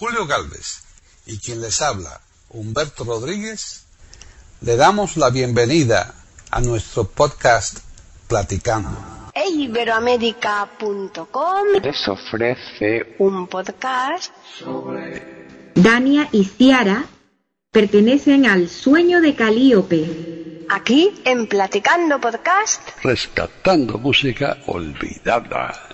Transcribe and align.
Julio 0.00 0.26
Galvez 0.26 0.82
y 1.26 1.38
quien 1.38 1.60
les 1.60 1.80
habla, 1.82 2.22
Humberto 2.48 3.04
Rodríguez, 3.04 3.84
le 4.62 4.76
damos 4.76 5.18
la 5.18 5.28
bienvenida 5.28 6.14
a 6.50 6.62
nuestro 6.62 7.04
podcast 7.04 7.80
Platicando. 8.26 8.96
Iberoamérica.com 9.34 11.66
les 11.82 12.08
ofrece 12.08 13.14
un 13.18 13.46
podcast 13.46 14.32
sobre 14.58 15.72
Dania 15.74 16.30
y 16.32 16.46
Ciara 16.46 17.04
pertenecen 17.70 18.46
al 18.46 18.70
sueño 18.70 19.20
de 19.20 19.34
Calíope. 19.34 20.64
aquí 20.70 21.12
en 21.26 21.46
Platicando 21.46 22.18
Podcast. 22.18 22.80
Rescatando 23.02 23.98
música 23.98 24.56
olvidada. 24.66 25.89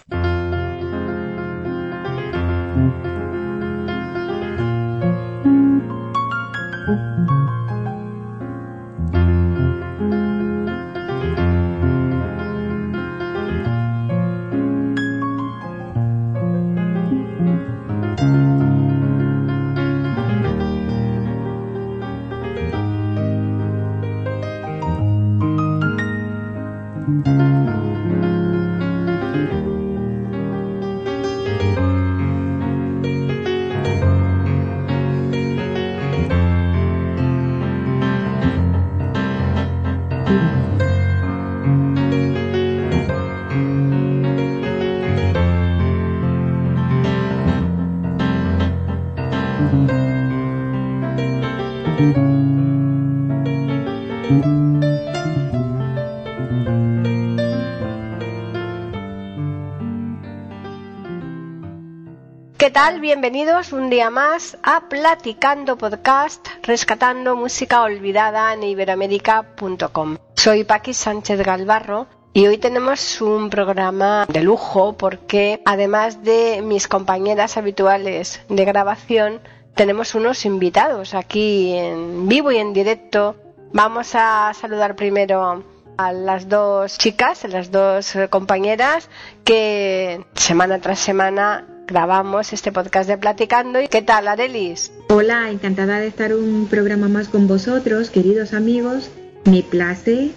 ¿Qué 62.67 62.72
tal? 62.72 62.98
Bienvenidos 63.00 63.72
un 63.72 63.91
día 63.91 64.11
más 64.11 64.59
a 64.64 64.89
Platicando 64.89 65.78
Podcast, 65.78 66.45
rescatando 66.64 67.36
música 67.36 67.83
olvidada 67.83 68.53
en 68.53 68.64
iberoamérica.com. 68.64 70.17
Soy 70.34 70.64
Paqui 70.64 70.92
Sánchez 70.92 71.44
Galvarro 71.44 72.09
y 72.33 72.48
hoy 72.48 72.59
tenemos 72.59 73.20
un 73.20 73.50
programa 73.50 74.27
de 74.28 74.42
lujo 74.42 74.97
porque 74.97 75.62
además 75.64 76.25
de 76.25 76.61
mis 76.61 76.89
compañeras 76.89 77.56
habituales 77.56 78.41
de 78.48 78.64
grabación, 78.64 79.41
tenemos 79.77 80.17
unos 80.17 80.44
invitados 80.44 81.14
aquí 81.14 81.72
en 81.72 82.27
vivo 82.27 82.50
y 82.50 82.56
en 82.56 82.72
directo. 82.72 83.37
Vamos 83.72 84.17
a 84.17 84.53
saludar 84.55 84.97
primero 84.97 85.62
a 85.98 86.12
las 86.12 86.48
dos 86.48 86.98
chicas, 86.98 87.44
a 87.44 87.48
las 87.48 87.70
dos 87.70 88.12
compañeras 88.28 89.09
que 89.44 90.27
semana 90.34 90.81
tras 90.81 90.98
semana 90.98 91.64
grabamos 91.86 92.52
este 92.52 92.72
podcast 92.72 93.08
de 93.08 93.18
Platicando. 93.18 93.80
¿Y 93.80 93.88
qué 93.88 94.02
tal, 94.02 94.28
Arelis? 94.28 94.92
Hola, 95.08 95.50
encantada 95.50 95.98
de 95.98 96.08
estar 96.08 96.34
un 96.34 96.66
programa 96.68 97.08
más 97.08 97.28
con 97.28 97.46
vosotros, 97.46 98.10
queridos 98.10 98.52
amigos. 98.52 99.10
Me 99.44 99.62
place 99.62 100.32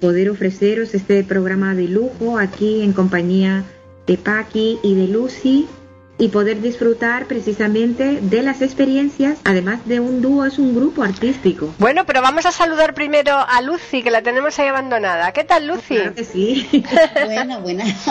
poder 0.00 0.30
ofreceros 0.30 0.94
este 0.94 1.22
programa 1.22 1.74
de 1.74 1.88
lujo 1.88 2.38
aquí 2.38 2.82
en 2.82 2.92
compañía 2.92 3.64
de 4.06 4.16
Paqui 4.16 4.78
y 4.82 4.94
de 4.94 5.08
Lucy 5.08 5.66
y 6.16 6.28
poder 6.28 6.60
disfrutar 6.60 7.26
precisamente 7.26 8.20
de 8.20 8.42
las 8.42 8.62
experiencias, 8.62 9.38
además 9.44 9.80
de 9.86 10.00
un 10.00 10.22
dúo, 10.22 10.44
es 10.44 10.58
un 10.58 10.74
grupo 10.74 11.02
artístico. 11.02 11.74
Bueno, 11.78 12.04
pero 12.06 12.22
vamos 12.22 12.46
a 12.46 12.52
saludar 12.52 12.94
primero 12.94 13.34
a 13.36 13.60
Lucy, 13.62 14.02
que 14.02 14.10
la 14.10 14.22
tenemos 14.22 14.58
ahí 14.58 14.68
abandonada. 14.68 15.32
¿Qué 15.32 15.44
tal, 15.44 15.66
Lucy? 15.66 15.96
Claro 15.96 16.14
que 16.14 16.24
sí. 16.24 16.66
Bueno, 17.24 17.60
buenas, 17.60 18.06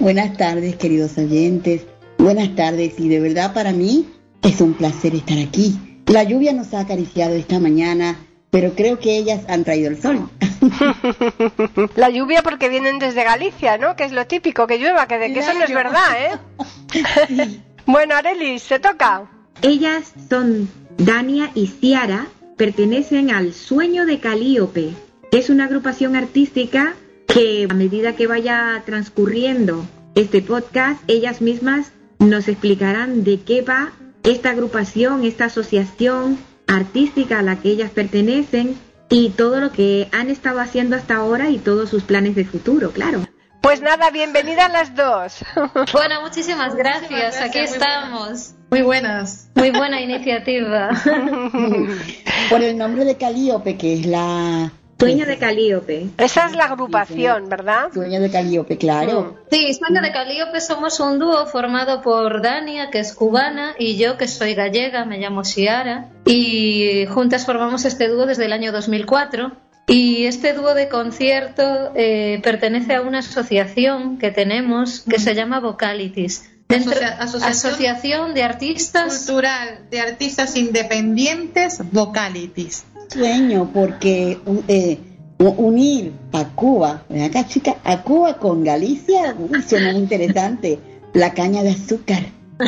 buenas 0.00 0.36
tardes, 0.36 0.76
queridos 0.76 1.18
oyentes. 1.18 1.82
Buenas 2.26 2.56
tardes 2.56 2.98
y 2.98 3.08
de 3.08 3.20
verdad 3.20 3.54
para 3.54 3.70
mí 3.70 4.04
es 4.42 4.60
un 4.60 4.74
placer 4.74 5.14
estar 5.14 5.38
aquí. 5.38 6.02
La 6.06 6.24
lluvia 6.24 6.52
nos 6.52 6.74
ha 6.74 6.80
acariciado 6.80 7.36
esta 7.36 7.60
mañana, 7.60 8.16
pero 8.50 8.72
creo 8.74 8.98
que 8.98 9.16
ellas 9.16 9.42
han 9.46 9.62
traído 9.62 9.90
el 9.90 10.02
sol. 10.02 10.28
La 11.94 12.10
lluvia 12.10 12.42
porque 12.42 12.68
vienen 12.68 12.98
desde 12.98 13.22
Galicia, 13.22 13.78
¿no? 13.78 13.94
Que 13.94 14.02
es 14.02 14.10
lo 14.10 14.26
típico, 14.26 14.66
que 14.66 14.78
llueva, 14.78 15.06
que, 15.06 15.18
de, 15.18 15.32
que 15.32 15.38
eso 15.38 15.54
no 15.54 15.62
es 15.62 15.72
verdad, 15.72 16.02
¿eh? 16.18 17.60
bueno, 17.86 18.16
Arelis, 18.16 18.64
¿se 18.64 18.80
toca? 18.80 19.30
Ellas 19.62 20.12
son 20.28 20.68
Dania 20.98 21.52
y 21.54 21.68
Ciara, 21.68 22.26
pertenecen 22.56 23.30
al 23.30 23.54
Sueño 23.54 24.04
de 24.04 24.18
Calíope, 24.18 24.94
que 25.30 25.38
es 25.38 25.48
una 25.48 25.66
agrupación 25.66 26.16
artística 26.16 26.96
que 27.28 27.68
a 27.70 27.74
medida 27.74 28.16
que 28.16 28.26
vaya 28.26 28.82
transcurriendo 28.84 29.86
este 30.16 30.42
podcast, 30.42 31.00
ellas 31.06 31.40
mismas 31.40 31.92
nos 32.18 32.48
explicarán 32.48 33.24
de 33.24 33.40
qué 33.40 33.62
va 33.62 33.92
esta 34.22 34.50
agrupación, 34.50 35.24
esta 35.24 35.46
asociación 35.46 36.38
artística 36.66 37.38
a 37.38 37.42
la 37.42 37.56
que 37.56 37.70
ellas 37.70 37.90
pertenecen 37.90 38.76
y 39.08 39.30
todo 39.30 39.60
lo 39.60 39.70
que 39.70 40.08
han 40.12 40.30
estado 40.30 40.60
haciendo 40.60 40.96
hasta 40.96 41.16
ahora 41.16 41.50
y 41.50 41.58
todos 41.58 41.90
sus 41.90 42.02
planes 42.02 42.34
de 42.34 42.44
futuro, 42.44 42.90
claro. 42.90 43.20
Pues 43.60 43.80
nada, 43.82 44.10
bienvenidas 44.10 44.72
las 44.72 44.94
dos. 44.94 45.44
Bueno, 45.92 46.22
muchísimas 46.22 46.74
gracias. 46.74 47.40
Aquí 47.40 47.58
estamos. 47.58 48.54
Muy 48.70 48.82
buenas. 48.82 49.48
Muy 49.54 49.70
buena 49.70 50.00
iniciativa. 50.00 50.90
Por 52.50 52.62
el 52.62 52.78
nombre 52.78 53.04
de 53.04 53.16
Calíope, 53.16 53.76
que 53.76 53.94
es 53.94 54.06
la 54.06 54.70
Sueño 54.98 55.26
de 55.26 55.36
Calíope. 55.36 56.06
Esa 56.16 56.46
es 56.46 56.56
la 56.56 56.64
agrupación, 56.64 57.48
¿verdad? 57.48 57.92
sueño 57.92 58.18
de 58.20 58.30
Calíope, 58.30 58.78
claro. 58.78 59.36
Sí, 59.50 59.74
Sueño 59.74 60.00
de 60.00 60.10
Calíope 60.12 60.60
somos 60.60 61.00
un 61.00 61.18
dúo 61.18 61.46
formado 61.46 62.00
por 62.00 62.40
Dania, 62.40 62.90
que 62.90 63.00
es 63.00 63.12
cubana, 63.14 63.74
y 63.78 63.96
yo, 63.98 64.16
que 64.16 64.26
soy 64.26 64.54
gallega, 64.54 65.04
me 65.04 65.18
llamo 65.18 65.44
Ciara. 65.44 66.08
Y 66.24 67.04
juntas 67.06 67.44
formamos 67.44 67.84
este 67.84 68.08
dúo 68.08 68.24
desde 68.26 68.46
el 68.46 68.52
año 68.54 68.72
2004. 68.72 69.52
Y 69.88 70.24
este 70.26 70.52
dúo 70.54 70.74
de 70.74 70.88
concierto 70.88 71.92
eh, 71.94 72.40
pertenece 72.42 72.94
a 72.94 73.02
una 73.02 73.20
asociación 73.20 74.18
que 74.18 74.30
tenemos 74.32 75.00
que 75.08 75.18
se 75.20 75.34
llama 75.34 75.60
Vocalities. 75.60 76.50
Dentro- 76.68 76.90
Asocia- 76.92 77.18
asociación- 77.20 77.50
asociación 77.70 78.34
de 78.34 78.42
artistas 78.42 79.18
Cultural 79.18 79.86
de 79.88 80.00
artistas 80.00 80.56
independientes, 80.56 81.78
Vocalities. 81.92 82.84
Sueño, 83.08 83.70
porque 83.72 84.38
eh, 84.68 84.98
unir 85.38 86.12
a 86.32 86.44
Cuba, 86.54 87.02
acá 87.24 87.46
chica, 87.46 87.76
a 87.84 88.02
Cuba 88.02 88.38
con 88.38 88.64
Galicia, 88.64 89.34
uy, 89.38 89.62
suena 89.62 89.92
muy 89.92 90.02
interesante. 90.02 90.78
La 91.12 91.32
caña 91.32 91.62
de 91.62 91.70
azúcar. 91.70 92.22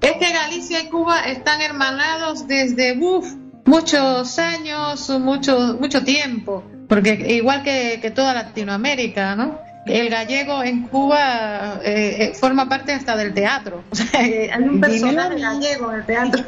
Es 0.00 0.12
que 0.18 0.32
Galicia 0.32 0.82
y 0.82 0.88
Cuba 0.88 1.24
están 1.26 1.60
hermanados 1.62 2.46
desde 2.46 2.96
uf, 2.96 3.32
muchos 3.64 4.38
años, 4.38 5.10
mucho, 5.18 5.76
mucho 5.80 6.04
tiempo, 6.04 6.62
porque 6.88 7.14
igual 7.34 7.62
que, 7.64 7.98
que 8.00 8.10
toda 8.12 8.34
Latinoamérica, 8.34 9.34
¿no? 9.34 9.58
El 9.86 10.08
gallego 10.10 10.62
en 10.62 10.82
Cuba 10.88 11.80
eh, 11.82 12.16
eh, 12.20 12.34
forma 12.34 12.68
parte 12.68 12.92
hasta 12.92 13.16
del 13.16 13.34
teatro. 13.34 13.82
O 13.90 13.96
sea, 13.96 14.20
hay 14.20 14.62
un 14.62 14.80
personaje 14.80 15.40
gallego 15.40 15.90
en 15.92 15.98
el 16.00 16.06
teatro 16.06 16.44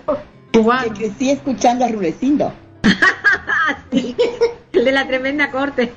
Que 0.52 0.58
cubano. 0.60 0.94
crecí 0.94 1.30
escuchando 1.30 1.84
a 1.84 1.88
Rulecindo. 1.88 2.52
El 4.72 4.84
de 4.84 4.92
la 4.92 5.06
tremenda 5.06 5.50
corte. 5.50 5.92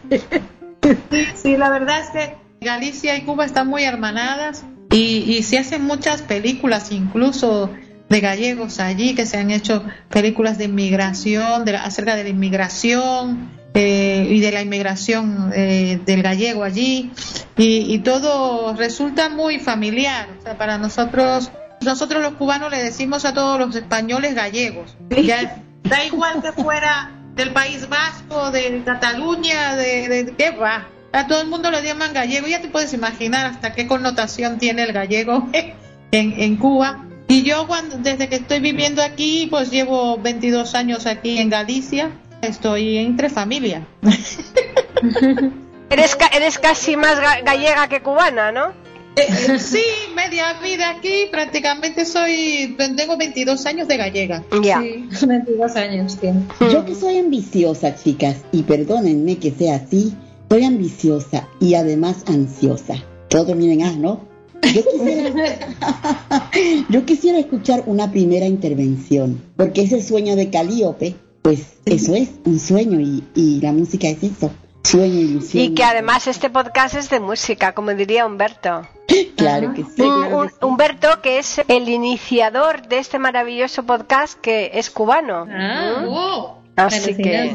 Sí, 0.81 1.25
sí, 1.36 1.57
la 1.57 1.69
verdad 1.69 2.00
es 2.01 2.10
que 2.10 2.36
Galicia 2.62 3.16
y 3.18 3.22
Cuba 3.22 3.45
están 3.45 3.68
muy 3.68 3.83
hermanadas 3.83 4.63
y, 4.92 5.24
y 5.28 5.44
se 5.44 5.57
hacen 5.57 5.83
muchas 5.83 6.22
películas, 6.22 6.92
incluso 6.92 7.69
de 8.12 8.19
gallegos 8.19 8.80
allí, 8.80 9.16
que 9.16 9.25
se 9.25 9.38
han 9.38 9.51
hecho 9.51 9.83
películas 10.10 10.57
de 10.57 10.66
inmigración, 10.66 11.63
de 11.63 11.78
acerca 11.78 12.16
de 12.16 12.24
la 12.24 12.30
inmigración 12.30 13.50
eh, 13.74 14.28
y 14.30 14.42
de 14.42 14.51
la 14.51 14.62
inmigración 14.62 15.51
eh, 15.56 16.00
del 16.06 16.22
gallego 16.22 16.63
allí, 16.63 17.10
y, 17.57 17.94
y 17.94 18.00
todo 18.00 18.75
resulta 18.75 19.30
muy 19.30 19.60
familiar. 19.60 20.28
O 20.38 20.44
sea, 20.44 20.57
para 20.57 20.78
nosotros, 20.78 21.51
nosotros 21.81 22.22
los 22.22 22.33
cubanos 22.33 22.69
le 22.69 22.83
decimos 22.83 23.24
a 23.24 23.33
todos 23.33 23.57
los 23.57 23.74
españoles 23.75 24.36
gallegos. 24.36 24.98
Ya, 25.10 25.63
da 25.83 26.04
igual 26.06 26.42
que 26.42 26.51
fuera 26.51 27.12
del 27.36 27.51
País 27.51 27.88
Vasco, 27.89 28.51
de 28.51 28.81
Cataluña, 28.86 29.75
de, 29.75 30.07
de 30.10 30.33
qué 30.36 30.51
va. 30.51 30.88
A 31.13 31.28
todo 31.28 31.42
el 31.42 31.48
mundo 31.48 31.69
le 31.72 31.81
llaman 31.83 32.13
gallego. 32.13 32.48
Ya 32.48 32.62
te 32.62 32.69
puedes 32.69 32.94
imaginar 32.94 33.45
hasta 33.45 33.74
qué 33.74 33.88
connotación 33.88 34.57
tiene 34.60 34.83
el 34.83 34.94
gallego 34.94 35.50
en, 35.54 35.74
en 36.42 36.56
Cuba. 36.57 37.06
Y 37.28 37.44
yo 37.44 37.66
cuando, 37.68 37.98
desde 37.98 38.28
que 38.30 38.36
estoy 38.36 38.60
viviendo 38.60 39.01
aquí, 39.01 39.48
pues 39.50 39.72
llevo 39.72 40.18
22 40.18 40.75
años 40.75 41.06
aquí 41.06 41.38
en 41.38 41.50
Galicia, 41.50 42.12
estoy 42.42 42.98
entre 42.98 43.30
familia. 43.30 43.86
Eres, 45.89 46.16
ca- 46.16 46.30
eres 46.33 46.57
casi 46.60 46.95
más 46.95 47.19
ga- 47.19 47.44
gallega 47.44 47.88
que 47.89 48.01
cubana, 48.01 48.51
¿no? 48.51 48.72
Eh, 49.16 49.60
sí, 49.60 49.84
media 50.16 50.54
vida 50.62 50.90
aquí, 50.90 51.25
prácticamente 51.31 52.06
soy, 52.06 52.75
tengo 52.78 53.18
22 53.18 53.66
años 53.66 53.88
de 53.88 53.98
gallega. 53.98 54.44
Ya. 54.62 54.81
Sí, 54.81 55.08
22 55.25 55.75
años. 55.75 56.18
Yo 56.72 56.86
que 56.86 56.96
soy 56.96 57.18
ambiciosa, 57.18 57.96
chicas, 57.96 58.38
y 58.52 58.63
perdónenme 58.63 59.38
que 59.38 59.52
sea 59.52 59.75
así, 59.75 60.16
soy 60.50 60.63
ambiciosa 60.63 61.48
y 61.60 61.75
además 61.75 62.24
ansiosa. 62.28 62.96
Todo 63.28 63.46
termina 63.48 63.74
en 63.74 63.84
A, 63.84 63.92
¿no? 63.94 64.31
Yo 64.62 64.84
quisiera, 64.86 65.60
yo 66.90 67.06
quisiera 67.06 67.40
escuchar 67.40 67.84
una 67.88 68.12
primera 68.12 68.46
intervención, 68.46 69.42
porque 69.57 69.81
ese 69.81 70.02
sueño 70.02 70.36
de 70.36 70.50
Calíope, 70.50 71.16
pues 71.42 71.74
eso 71.86 72.16
es, 72.16 72.30
un 72.46 72.60
sueño, 72.60 73.00
y, 73.00 73.24
y 73.36 73.60
la 73.60 73.74
música 73.74 74.07
es 74.07 74.24
eso, 74.24 74.52
sueño, 74.84 75.19
ilusión. 75.19 75.64
Y 75.64 75.74
que 75.74 75.84
además 75.84 76.28
este 76.28 76.50
podcast 76.50 76.96
es 76.96 77.10
de 77.10 77.19
música, 77.19 77.74
como 77.74 77.94
diría 77.94 78.25
Humberto. 78.25 78.88
Claro 79.38 79.74
que 79.74 79.84
sí. 79.84 80.02
Un- 80.02 80.22
claro 80.22 80.38
un- 80.38 80.48
que 80.48 80.54
sí. 80.54 80.60
Humberto, 80.62 81.22
que 81.22 81.40
es 81.40 81.62
el 81.68 81.90
iniciador 81.90 82.88
de 82.88 82.98
este 83.00 83.19
maravilloso 83.19 83.84
podcast 83.84 84.40
que 84.40 84.72
es 84.74 84.90
cubano. 84.90 85.48
Ah, 85.50 86.04
Oh, 86.08 86.58
Así 86.75 87.16
que 87.16 87.50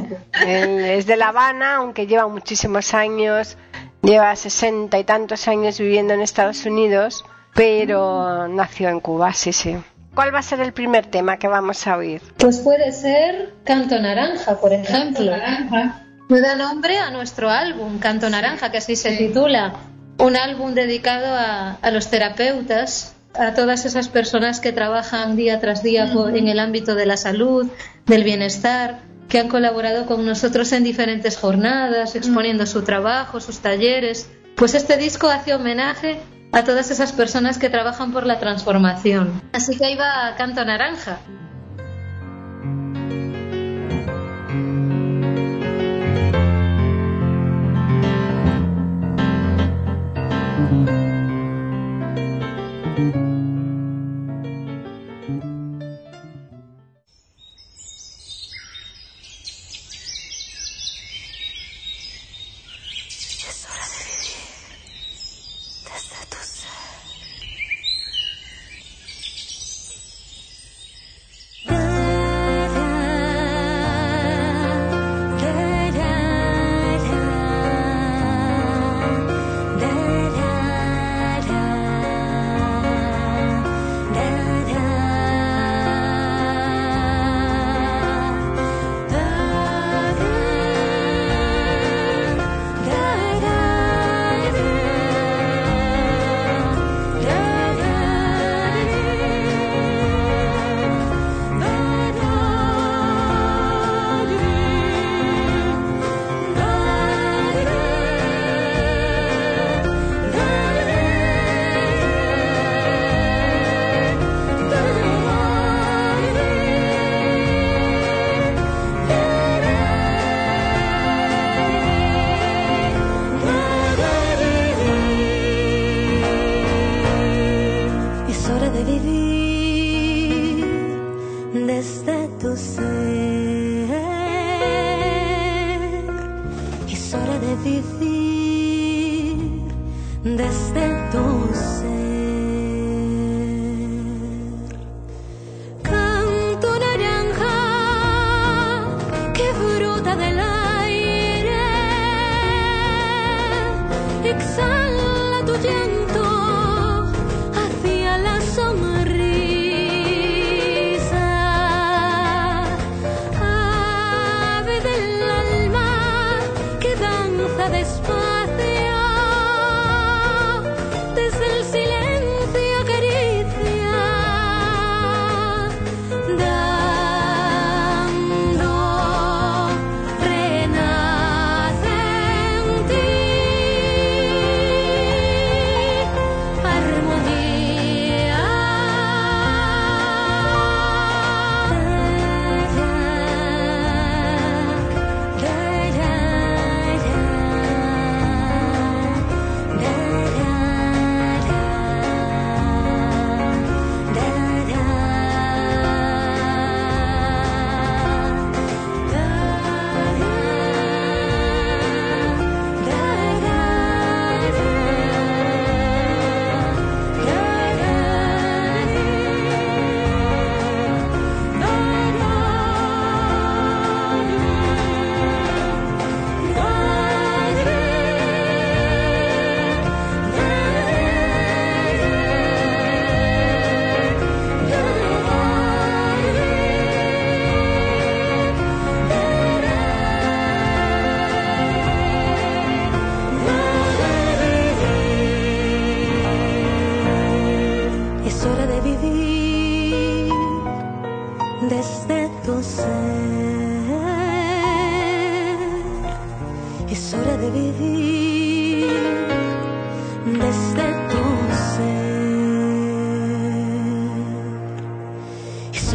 él 0.47 0.85
es 0.85 1.06
de 1.06 1.17
La 1.17 1.29
Habana, 1.29 1.76
aunque 1.76 2.06
lleva 2.06 2.29
muchísimos 2.29 2.93
años, 2.94 3.56
lleva 4.03 4.37
sesenta 4.37 4.99
y 4.99 5.05
tantos 5.05 5.49
años 5.49 5.79
viviendo 5.79 6.12
en 6.14 6.20
Estados 6.20 6.64
Unidos, 6.67 7.25
pero 7.55 8.47
nació 8.49 8.88
en 8.91 9.00
Cuba, 9.00 9.32
sí, 9.32 9.52
sí. 9.52 9.76
¿Cuál 10.14 10.35
va 10.35 10.38
a 10.38 10.43
ser 10.43 10.61
el 10.61 10.73
primer 10.73 11.06
tema 11.06 11.38
que 11.38 11.49
vamos 11.49 11.87
a 11.87 11.97
oír? 11.97 12.20
Pues 12.38 12.59
puede 12.61 12.93
ser 12.93 13.55
Canto 13.64 13.99
Naranja, 13.99 14.61
por 14.61 14.73
ejemplo. 14.73 15.32
Me 16.29 16.41
da 16.41 16.55
nombre 16.56 16.99
a 16.99 17.11
nuestro 17.11 17.50
álbum, 17.50 17.99
Canto 17.99 18.29
Naranja, 18.31 18.70
que 18.70 18.79
así 18.79 18.97
se 18.97 19.17
titula. 19.17 19.75
Un 20.18 20.36
álbum 20.36 20.74
dedicado 20.74 21.26
a, 21.34 21.72
a 21.82 21.90
los 21.90 22.08
terapeutas, 22.08 23.14
a 23.34 23.52
todas 23.54 23.84
esas 23.84 24.08
personas 24.08 24.60
que 24.60 24.72
trabajan 24.72 25.36
día 25.36 25.60
tras 25.60 25.82
día 25.82 26.10
por- 26.12 26.36
en 26.36 26.48
el 26.48 26.58
ámbito 26.58 26.94
de 26.94 27.04
la 27.06 27.16
salud, 27.18 27.66
del 28.06 28.24
bienestar, 28.24 29.00
que 29.28 29.38
han 29.40 29.48
colaborado 29.48 30.06
con 30.06 30.24
nosotros 30.24 30.72
en 30.72 30.84
diferentes 30.84 31.36
jornadas, 31.36 32.14
exponiendo 32.16 32.64
su 32.64 32.82
trabajo, 32.82 33.40
sus 33.40 33.58
talleres. 33.58 34.30
Pues 34.56 34.74
este 34.74 34.96
disco 34.96 35.28
hace 35.28 35.52
homenaje 35.52 36.18
a 36.52 36.64
todas 36.64 36.90
esas 36.90 37.12
personas 37.12 37.58
que 37.58 37.68
trabajan 37.68 38.12
por 38.12 38.24
la 38.24 38.38
transformación. 38.38 39.42
Así 39.52 39.76
que 39.76 39.84
ahí 39.84 39.96
va 39.96 40.34
Canto 40.38 40.64
Naranja. 40.64 41.18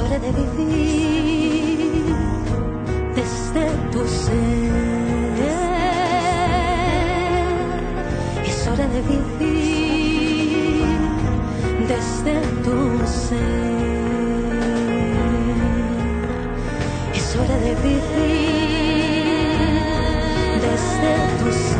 Hora 0.01 0.20
de 0.20 0.31
vivir 0.31 1.77
desde 3.15 3.63
tu 3.91 4.08
ser. 4.08 4.72
Es 8.46 8.67
hora 8.67 8.88
de 8.88 9.01
vivir 9.01 10.86
desde 11.88 12.34
tu 12.63 12.77
ser. 13.05 13.62
Es 17.13 17.36
hora 17.36 17.58
de 17.65 17.74
vivir 17.88 19.22
desde 20.65 21.12
tu 21.39 21.48
ser. 21.51 21.70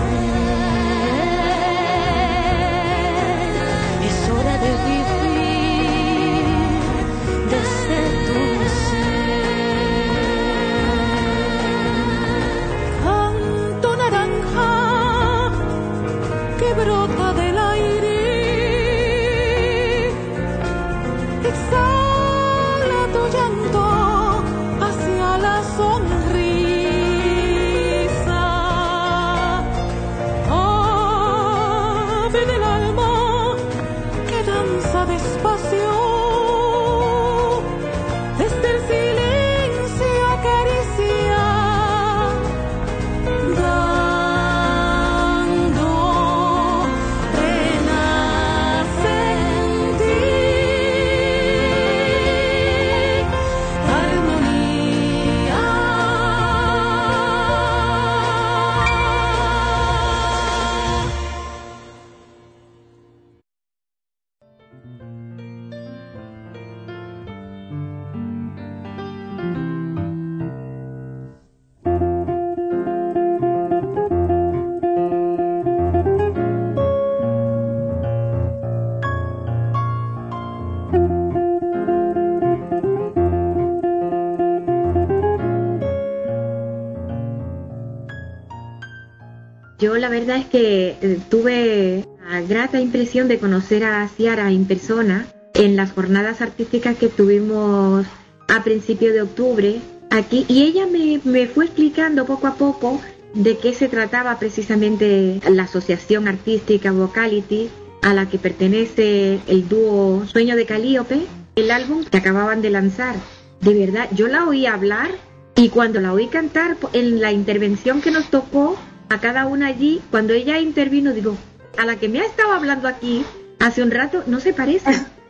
La 89.98 90.10
verdad 90.10 90.38
es 90.38 90.46
que 90.46 90.96
eh, 91.02 91.20
tuve 91.30 92.06
la 92.30 92.42
grata 92.42 92.80
impresión 92.80 93.28
de 93.28 93.40
conocer 93.40 93.84
a 93.84 94.08
Ciara 94.08 94.52
en 94.52 94.66
persona 94.66 95.28
en 95.54 95.76
las 95.76 95.92
jornadas 95.92 96.42
artísticas 96.42 96.98
que 96.98 97.08
tuvimos 97.08 98.06
a 98.48 98.64
principio 98.64 99.12
de 99.12 99.22
octubre 99.22 99.82
aquí 100.10 100.46
y 100.48 100.64
ella 100.64 100.88
me, 100.88 101.20
me 101.24 101.48
fue 101.48 101.66
explicando 101.66 102.26
poco 102.26 102.48
a 102.48 102.56
poco 102.56 103.02
de 103.34 103.58
qué 103.58 103.74
se 103.74 103.90
trataba 103.90 104.40
precisamente 104.40 105.40
la 105.50 105.64
asociación 105.64 106.28
artística 106.28 106.92
Vocality 106.92 107.70
a 108.02 108.14
la 108.14 108.28
que 108.30 108.38
pertenece 108.38 109.40
el 109.48 109.68
dúo 109.68 110.26
Sueño 110.26 110.56
de 110.56 110.66
Calíope, 110.66 111.22
el 111.56 111.72
álbum 111.72 112.04
que 112.04 112.18
acababan 112.18 112.62
de 112.62 112.70
lanzar. 112.70 113.16
De 113.62 113.74
verdad, 113.74 114.10
yo 114.12 114.28
la 114.28 114.48
oí 114.48 114.66
hablar 114.66 115.12
y 115.56 115.70
cuando 115.70 116.02
la 116.02 116.14
oí 116.14 116.28
cantar 116.28 116.78
en 116.94 117.22
la 117.22 117.32
intervención 117.32 118.02
que 118.02 118.12
nos 118.12 118.30
tocó 118.30 118.78
a 119.12 119.20
cada 119.20 119.46
una 119.46 119.68
allí, 119.68 120.02
cuando 120.10 120.34
ella 120.34 120.58
intervino, 120.60 121.12
digo, 121.12 121.36
a 121.78 121.86
la 121.86 121.98
que 121.98 122.08
me 122.08 122.22
ha 122.22 122.26
estado 122.26 122.54
hablando 122.54 122.88
aquí 122.88 123.26
hace 123.60 123.84
un 123.84 123.92
rato, 123.92 124.24
no 124.26 124.40
se 124.40 124.54
parece. 124.54 124.90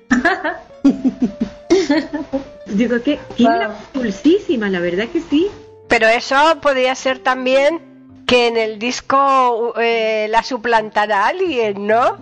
digo 2.67 3.01
que 3.01 3.19
tiene 3.35 3.69
la 4.69 4.79
verdad 4.79 5.07
que 5.07 5.21
sí. 5.21 5.49
Pero 5.87 6.07
eso 6.07 6.35
podría 6.61 6.93
ser 6.93 7.17
también 7.19 7.81
que 8.27 8.47
en 8.47 8.57
el 8.57 8.77
disco 8.77 9.73
eh, 9.79 10.27
la 10.29 10.43
suplantará 10.43 11.27
alguien, 11.27 11.87
¿no? 11.87 12.19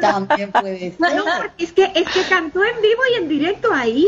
También 0.00 0.52
puede 0.52 0.92
ser. 0.92 1.16
No, 1.16 1.24
porque 1.38 1.64
es 1.64 1.72
que, 1.72 1.90
es 1.94 2.08
que 2.10 2.22
cantó 2.28 2.62
en 2.62 2.82
vivo 2.82 3.00
y 3.12 3.14
en 3.16 3.28
directo 3.28 3.72
ahí. 3.72 4.06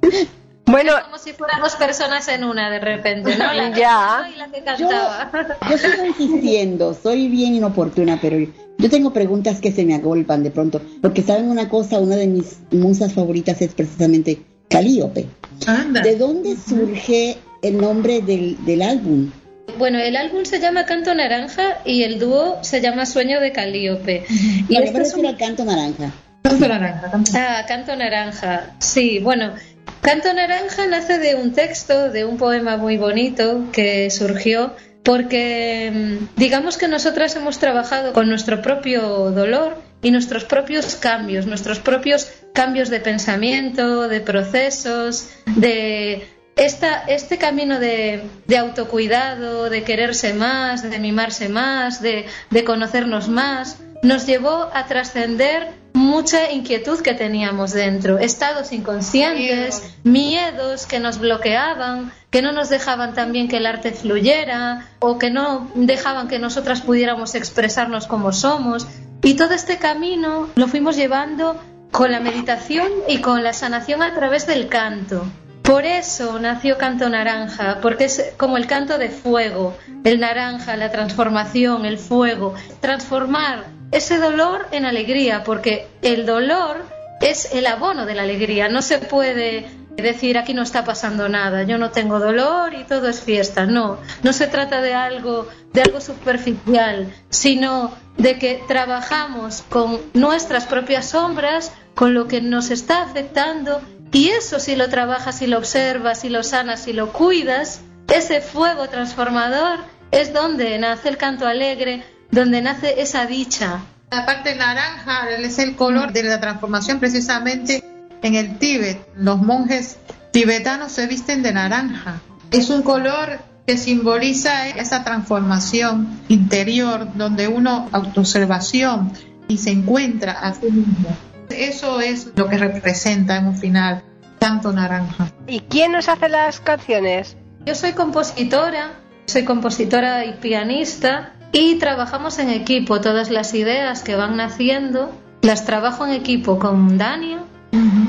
Bueno, 0.72 0.92
Como 1.04 1.18
si 1.18 1.32
fuéramos 1.32 1.76
personas 1.76 2.26
en 2.28 2.42
una 2.44 2.70
de 2.70 2.80
repente, 2.80 3.36
¿no? 3.36 3.52
La 3.52 3.70
Ya. 3.70 4.24
cantaba 4.24 4.28
y 4.30 4.36
la 4.38 4.46
que 4.48 4.58
Yo, 4.82 4.88
cantaba. 4.88 5.30
yo 5.70 5.78
sigo 5.78 6.04
insistiendo, 6.06 6.94
soy 7.00 7.28
bien 7.28 7.54
inoportuna, 7.54 8.18
pero 8.20 8.38
yo 8.78 8.90
tengo 8.90 9.12
preguntas 9.12 9.60
que 9.60 9.70
se 9.70 9.84
me 9.84 9.94
agolpan 9.94 10.42
de 10.42 10.50
pronto. 10.50 10.80
Porque 11.00 11.22
saben 11.22 11.48
una 11.50 11.68
cosa, 11.68 12.00
una 12.00 12.16
de 12.16 12.26
mis 12.26 12.56
musas 12.72 13.12
favoritas 13.12 13.60
es 13.62 13.72
precisamente 13.74 14.40
Calíope. 14.68 15.28
Anda. 15.66 16.00
¿De 16.00 16.16
dónde 16.16 16.56
surge 16.56 17.36
el 17.62 17.76
nombre 17.78 18.20
del, 18.22 18.56
del 18.64 18.82
álbum? 18.82 19.30
Bueno, 19.78 19.98
el 19.98 20.16
álbum 20.16 20.44
se 20.44 20.58
llama 20.58 20.86
Canto 20.86 21.14
Naranja 21.14 21.78
y 21.84 22.02
el 22.02 22.18
dúo 22.18 22.58
se 22.62 22.80
llama 22.80 23.06
Sueño 23.06 23.40
de 23.40 23.52
Calíope. 23.52 24.24
Y 24.68 24.74
No, 24.74 24.80
este 24.80 25.02
es 25.02 25.14
un- 25.14 25.32
canto 25.36 25.64
naranja. 25.64 26.10
Canto 26.42 26.66
naranja, 26.68 27.10
canto- 27.10 27.32
Ah, 27.36 27.64
Canto 27.68 27.94
Naranja. 27.96 28.70
Sí, 28.80 29.20
bueno, 29.20 29.52
Canto 30.00 30.32
Naranja 30.32 30.86
nace 30.86 31.18
de 31.18 31.36
un 31.36 31.52
texto, 31.52 32.10
de 32.10 32.24
un 32.24 32.36
poema 32.36 32.76
muy 32.76 32.96
bonito 32.96 33.66
que 33.72 34.10
surgió 34.10 34.74
porque 35.02 35.90
mm, 35.92 36.38
digamos 36.38 36.76
que 36.76 36.88
nosotras 36.88 37.34
hemos 37.36 37.58
trabajado 37.58 38.12
con 38.12 38.28
nuestro 38.28 38.62
propio 38.62 39.30
dolor 39.30 39.76
y 40.02 40.10
nuestros 40.10 40.44
propios 40.44 40.96
cambios, 40.96 41.46
nuestros 41.46 41.78
propios 41.78 42.28
cambios 42.52 42.90
de 42.90 43.00
pensamiento, 43.00 44.08
de 44.08 44.20
procesos, 44.20 45.30
de 45.46 46.26
este 46.56 47.38
camino 47.38 47.78
de, 47.78 48.22
de 48.46 48.58
autocuidado, 48.58 49.70
de 49.70 49.84
quererse 49.84 50.34
más, 50.34 50.82
de 50.88 50.98
mimarse 50.98 51.48
más, 51.48 52.02
de 52.02 52.26
conocernos 52.64 53.28
más, 53.28 53.78
nos 54.02 54.26
llevó 54.26 54.68
a 54.74 54.86
trascender 54.86 55.81
mucha 55.92 56.50
inquietud 56.50 57.00
que 57.00 57.14
teníamos 57.14 57.72
dentro, 57.72 58.18
estados 58.18 58.72
inconscientes, 58.72 59.94
miedos 60.04 60.86
que 60.86 61.00
nos 61.00 61.18
bloqueaban, 61.18 62.12
que 62.30 62.42
no 62.42 62.52
nos 62.52 62.68
dejaban 62.68 63.14
también 63.14 63.48
que 63.48 63.58
el 63.58 63.66
arte 63.66 63.92
fluyera 63.92 64.88
o 64.98 65.18
que 65.18 65.30
no 65.30 65.70
dejaban 65.74 66.28
que 66.28 66.38
nosotras 66.38 66.80
pudiéramos 66.80 67.34
expresarnos 67.34 68.06
como 68.06 68.32
somos. 68.32 68.86
Y 69.22 69.34
todo 69.34 69.54
este 69.54 69.78
camino 69.78 70.48
lo 70.54 70.66
fuimos 70.66 70.96
llevando 70.96 71.60
con 71.90 72.10
la 72.10 72.20
meditación 72.20 72.88
y 73.08 73.18
con 73.18 73.42
la 73.42 73.52
sanación 73.52 74.02
a 74.02 74.14
través 74.14 74.46
del 74.46 74.68
canto. 74.68 75.26
Por 75.62 75.84
eso 75.84 76.40
nació 76.40 76.76
Canto 76.76 77.08
Naranja, 77.08 77.78
porque 77.80 78.06
es 78.06 78.32
como 78.36 78.56
el 78.56 78.66
canto 78.66 78.98
de 78.98 79.10
fuego, 79.10 79.76
el 80.02 80.18
naranja, 80.18 80.76
la 80.76 80.90
transformación, 80.90 81.86
el 81.86 81.98
fuego, 81.98 82.54
transformar 82.80 83.66
ese 83.92 84.18
dolor 84.18 84.66
en 84.72 84.84
alegría, 84.84 85.44
porque 85.44 85.86
el 86.02 86.26
dolor 86.26 86.84
es 87.20 87.52
el 87.52 87.66
abono 87.66 88.04
de 88.06 88.14
la 88.14 88.22
alegría, 88.22 88.68
no 88.68 88.82
se 88.82 88.98
puede 88.98 89.66
decir 89.96 90.38
aquí 90.38 90.54
no 90.54 90.62
está 90.62 90.84
pasando 90.84 91.28
nada, 91.28 91.64
yo 91.64 91.78
no 91.78 91.90
tengo 91.90 92.18
dolor 92.18 92.74
y 92.74 92.84
todo 92.84 93.08
es 93.08 93.20
fiesta, 93.20 93.66
no, 93.66 93.98
no 94.22 94.32
se 94.32 94.46
trata 94.46 94.80
de 94.80 94.94
algo 94.94 95.46
de 95.72 95.82
algo 95.82 96.00
superficial, 96.00 97.12
sino 97.30 97.92
de 98.16 98.38
que 98.38 98.62
trabajamos 98.66 99.62
con 99.68 100.00
nuestras 100.14 100.66
propias 100.66 101.10
sombras, 101.10 101.72
con 101.94 102.14
lo 102.14 102.26
que 102.28 102.40
nos 102.40 102.70
está 102.70 103.02
afectando 103.02 103.80
y 104.12 104.28
eso 104.28 104.58
si 104.58 104.76
lo 104.76 104.88
trabajas, 104.88 105.38
si 105.38 105.46
lo 105.46 105.58
observas, 105.58 106.20
si 106.20 106.28
lo 106.28 106.42
sanas, 106.42 106.82
si 106.82 106.92
lo 106.92 107.12
cuidas, 107.12 107.80
ese 108.12 108.40
fuego 108.40 108.88
transformador 108.88 109.78
es 110.10 110.34
donde 110.34 110.78
nace 110.78 111.08
el 111.08 111.16
canto 111.16 111.46
alegre, 111.46 112.04
donde 112.32 112.62
nace 112.62 113.00
esa 113.00 113.26
dicha. 113.26 113.82
La 114.10 114.26
parte 114.26 114.56
naranja 114.56 115.30
es 115.38 115.58
el 115.58 115.76
color 115.76 116.12
de 116.12 116.24
la 116.24 116.40
transformación 116.40 116.98
precisamente 116.98 117.84
en 118.22 118.34
el 118.34 118.58
Tíbet 118.58 119.06
los 119.16 119.40
monjes 119.40 119.98
tibetanos 120.32 120.92
se 120.92 121.06
visten 121.06 121.42
de 121.42 121.52
naranja. 121.52 122.20
Es 122.50 122.70
un 122.70 122.82
color 122.82 123.40
que 123.66 123.76
simboliza 123.76 124.68
esa 124.68 125.04
transformación 125.04 126.20
interior 126.28 127.08
donde 127.14 127.48
uno 127.48 127.88
autoobservación 127.92 129.12
y 129.48 129.58
se 129.58 129.70
encuentra 129.70 130.32
a 130.32 130.54
sí 130.54 130.70
mismo. 130.70 131.16
Eso 131.50 132.00
es 132.00 132.28
lo 132.34 132.48
que 132.48 132.56
representa 132.56 133.36
en 133.36 133.48
un 133.48 133.56
final 133.56 134.02
tanto 134.38 134.72
naranja. 134.72 135.30
¿Y 135.46 135.60
quién 135.60 135.92
nos 135.92 136.08
hace 136.08 136.28
las 136.28 136.60
canciones? 136.60 137.36
Yo 137.66 137.74
soy 137.74 137.92
compositora, 137.92 138.92
soy 139.26 139.44
compositora 139.44 140.24
y 140.24 140.32
pianista 140.34 141.34
y 141.52 141.76
trabajamos 141.76 142.38
en 142.38 142.50
equipo. 142.50 143.00
Todas 143.00 143.30
las 143.30 143.54
ideas 143.54 144.02
que 144.02 144.16
van 144.16 144.36
naciendo 144.36 145.12
las 145.42 145.64
trabajo 145.64 146.06
en 146.06 146.12
equipo 146.12 146.58
con 146.58 146.98
Dania. 146.98 147.44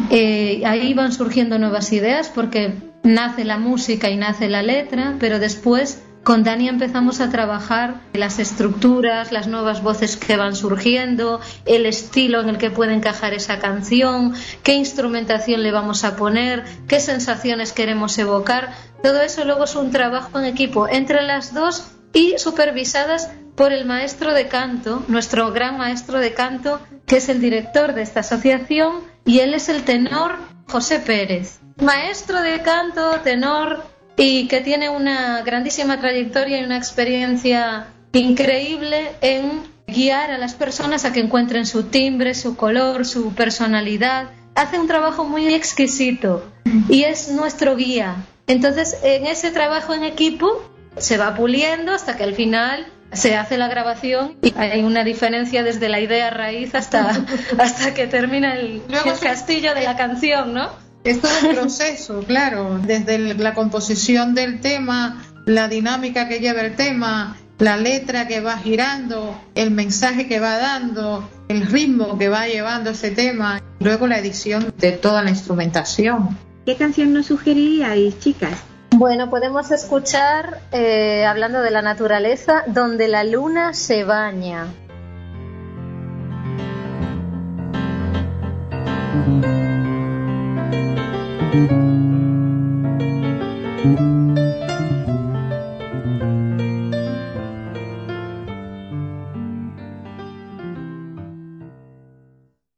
Eh, 0.10 0.64
ahí 0.66 0.94
van 0.94 1.14
surgiendo 1.14 1.58
nuevas 1.60 1.92
ideas 1.94 2.30
porque 2.34 2.74
nace 3.04 3.44
la 3.44 3.58
música 3.58 4.10
y 4.10 4.18
nace 4.18 4.50
la 4.50 4.62
letra, 4.62 5.16
pero 5.20 5.40
después 5.40 6.04
con 6.24 6.44
Dani 6.44 6.70
empezamos 6.70 7.20
a 7.20 7.30
trabajar 7.30 7.96
las 8.14 8.40
estructuras, 8.40 9.34
las 9.34 9.48
nuevas 9.48 9.84
voces 9.84 10.16
que 10.16 10.38
van 10.38 10.56
surgiendo, 10.56 11.42
el 11.66 11.86
estilo 11.86 12.40
en 12.40 12.50
el 12.50 12.58
que 12.58 12.70
puede 12.70 12.94
encajar 12.94 13.34
esa 13.34 13.60
canción, 13.60 14.34
qué 14.64 14.76
instrumentación 14.76 15.64
le 15.64 15.72
vamos 15.72 16.06
a 16.06 16.16
poner, 16.16 16.64
qué 16.88 17.02
sensaciones 17.02 17.74
queremos 17.74 18.18
evocar. 18.18 18.74
Todo 19.02 19.22
eso 19.22 19.44
luego 19.44 19.66
es 19.66 19.76
un 19.76 19.92
trabajo 19.92 20.40
en 20.40 20.46
equipo 20.46 20.88
entre 20.88 21.22
las 21.24 21.54
dos 21.54 21.92
y 22.14 22.38
supervisadas 22.38 23.32
por 23.56 23.74
el 23.74 23.86
maestro 23.86 24.34
de 24.34 24.48
canto, 24.48 25.04
nuestro 25.08 25.52
gran 25.52 25.78
maestro 25.78 26.20
de 26.20 26.34
canto, 26.34 26.80
que 27.06 27.18
es 27.18 27.30
el 27.30 27.42
director 27.42 27.94
de 27.94 28.04
esta 28.04 28.22
asociación, 28.22 29.02
y 29.26 29.40
él 29.40 29.54
es 29.54 29.70
el 29.70 29.84
tenor 29.84 30.38
José 30.68 31.00
Pérez. 31.00 31.60
Maestro 31.78 32.42
de 32.42 32.62
canto, 32.62 33.20
tenor, 33.24 33.84
y 34.16 34.48
que 34.48 34.62
tiene 34.62 34.90
una 34.90 35.42
grandísima 35.42 36.00
trayectoria 36.00 36.62
y 36.62 36.64
una 36.64 36.78
experiencia 36.78 37.88
increíble 38.14 39.12
en 39.22 39.64
guiar 39.88 40.32
a 40.32 40.38
las 40.38 40.54
personas 40.54 41.06
a 41.06 41.14
que 41.14 41.20
encuentren 41.20 41.66
su 41.66 41.84
timbre, 41.84 42.36
su 42.36 42.56
color, 42.56 43.06
su 43.06 43.34
personalidad. 43.34 44.30
Hace 44.56 44.80
un 44.80 44.88
trabajo 44.88 45.24
muy 45.24 45.54
exquisito 45.54 46.46
y 46.90 47.04
es 47.04 47.30
nuestro 47.32 47.76
guía. 47.76 48.16
Entonces, 48.46 48.98
en 49.04 49.26
ese 49.26 49.52
trabajo 49.52 49.94
en 49.94 50.04
equipo 50.04 50.62
se 50.98 51.18
va 51.18 51.36
puliendo 51.36 51.92
hasta 51.94 52.16
que 52.18 52.24
al 52.24 52.34
final 52.36 52.86
se 53.12 53.36
hace 53.36 53.58
la 53.58 53.68
grabación 53.68 54.38
y 54.42 54.54
hay 54.58 54.82
una 54.84 55.04
diferencia 55.04 55.62
desde 55.64 55.88
la 55.90 56.00
idea 56.00 56.30
raíz 56.32 56.74
hasta, 56.76 57.12
hasta 57.60 57.94
que 57.94 58.08
termina 58.08 58.56
el, 58.56 58.82
Luego 58.90 59.12
el 59.12 59.20
castillo 59.20 59.74
de 59.76 59.82
la 59.84 59.96
canción, 59.96 60.54
¿no? 60.54 60.70
Es 61.04 61.20
todo 61.22 61.32
un 61.50 61.56
proceso, 61.56 62.24
claro, 62.28 62.80
desde 62.84 63.16
el- 63.16 63.44
la 63.44 63.54
composición 63.54 64.34
del 64.34 64.62
tema, 64.62 65.24
la 65.46 65.68
dinámica 65.68 66.28
que 66.28 66.40
lleva 66.40 66.62
el 66.62 66.76
tema, 66.76 67.36
la 67.60 67.78
letra 67.78 68.28
que 68.28 68.40
va 68.40 68.58
girando, 68.58 69.40
el 69.56 69.70
mensaje 69.72 70.28
que 70.28 70.40
va 70.40 70.58
dando, 70.58 71.30
el 71.50 71.68
ritmo 71.68 72.18
que 72.18 72.30
va 72.30 72.48
llevando 72.48 72.90
ese 72.92 73.12
tema, 73.12 73.62
luego 73.80 74.08
la 74.08 74.18
edición 74.18 74.74
de 74.80 74.92
toda 74.94 75.22
la 75.22 75.30
instrumentación. 75.30 76.38
¿Qué 76.66 76.76
canción 76.78 77.14
nos 77.14 77.28
sugeriríais, 77.28 78.20
chicas? 78.20 78.58
Bueno, 79.04 79.30
podemos 79.30 79.70
escuchar, 79.70 80.62
eh, 80.72 81.26
hablando 81.26 81.62
de 81.62 81.72
la 81.72 81.82
naturaleza, 81.82 82.64
donde 82.68 83.10
la 83.10 83.26
luna 83.26 83.74
se 83.74 84.06
baña. 84.06 84.74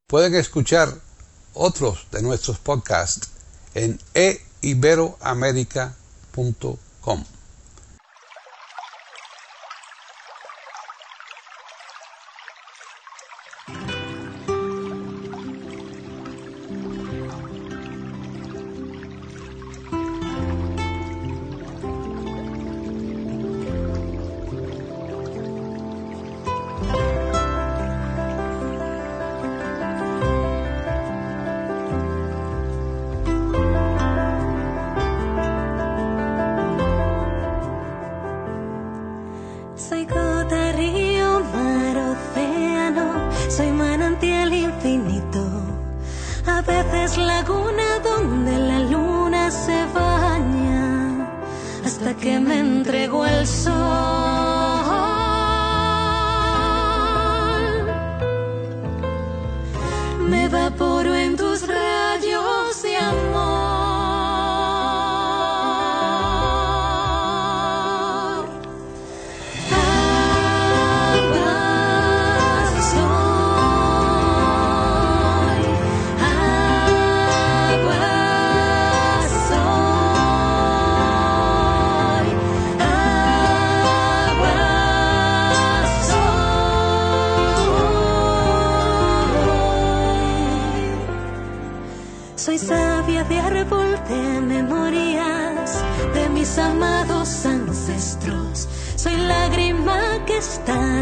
Pueden 0.08 0.34
escuchar 0.34 0.90
otros 1.54 2.08
de 2.10 2.24
nuestros 2.24 2.58
podcasts 2.58 3.30
en 3.76 4.00
eiberoamerica.com. 4.16 6.05
Soy 6.36 7.26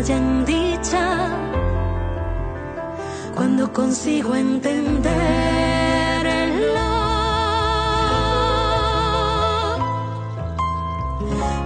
en 0.09 0.43
dicha 0.45 1.29
cuando 3.35 3.71
consigo 3.71 4.35
entenderlo. 4.35 5.03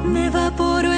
Me 0.05 0.27
evaporo 0.27 0.93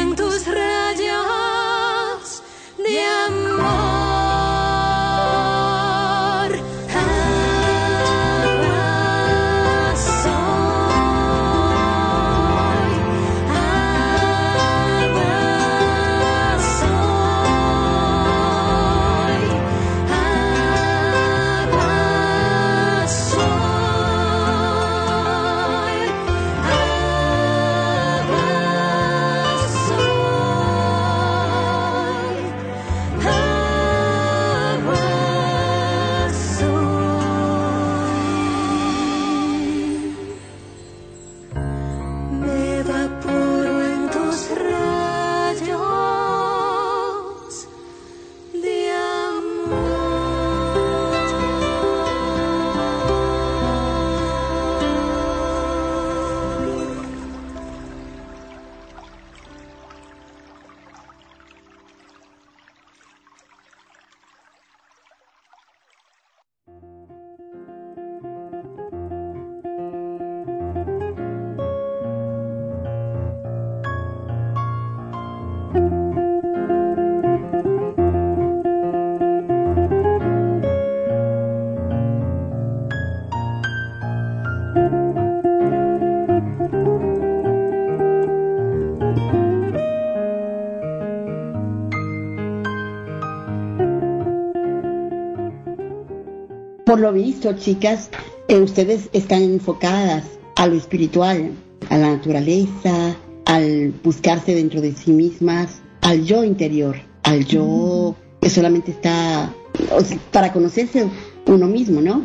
por 96.89 96.99
lo 96.99 97.13
visto, 97.13 97.53
chicas, 97.53 98.09
eh, 98.47 98.57
ustedes 98.57 99.09
están 99.13 99.43
enfocadas 99.43 100.23
a 100.55 100.65
lo 100.65 100.73
espiritual, 100.73 101.51
a 101.87 101.97
la 101.99 102.09
naturaleza, 102.13 103.15
al 103.45 103.93
buscarse 104.03 104.55
dentro 104.55 104.81
de 104.81 104.95
sí 104.95 105.11
mismas, 105.11 105.83
al 106.01 106.25
yo 106.25 106.43
interior, 106.43 106.95
al 107.21 107.45
yo 107.45 108.15
que 108.41 108.49
solamente 108.49 108.89
está 108.89 109.53
o 109.91 110.01
sea, 110.01 110.17
para 110.31 110.51
conocerse 110.51 111.07
uno 111.45 111.67
mismo, 111.67 112.01
¿no? 112.01 112.23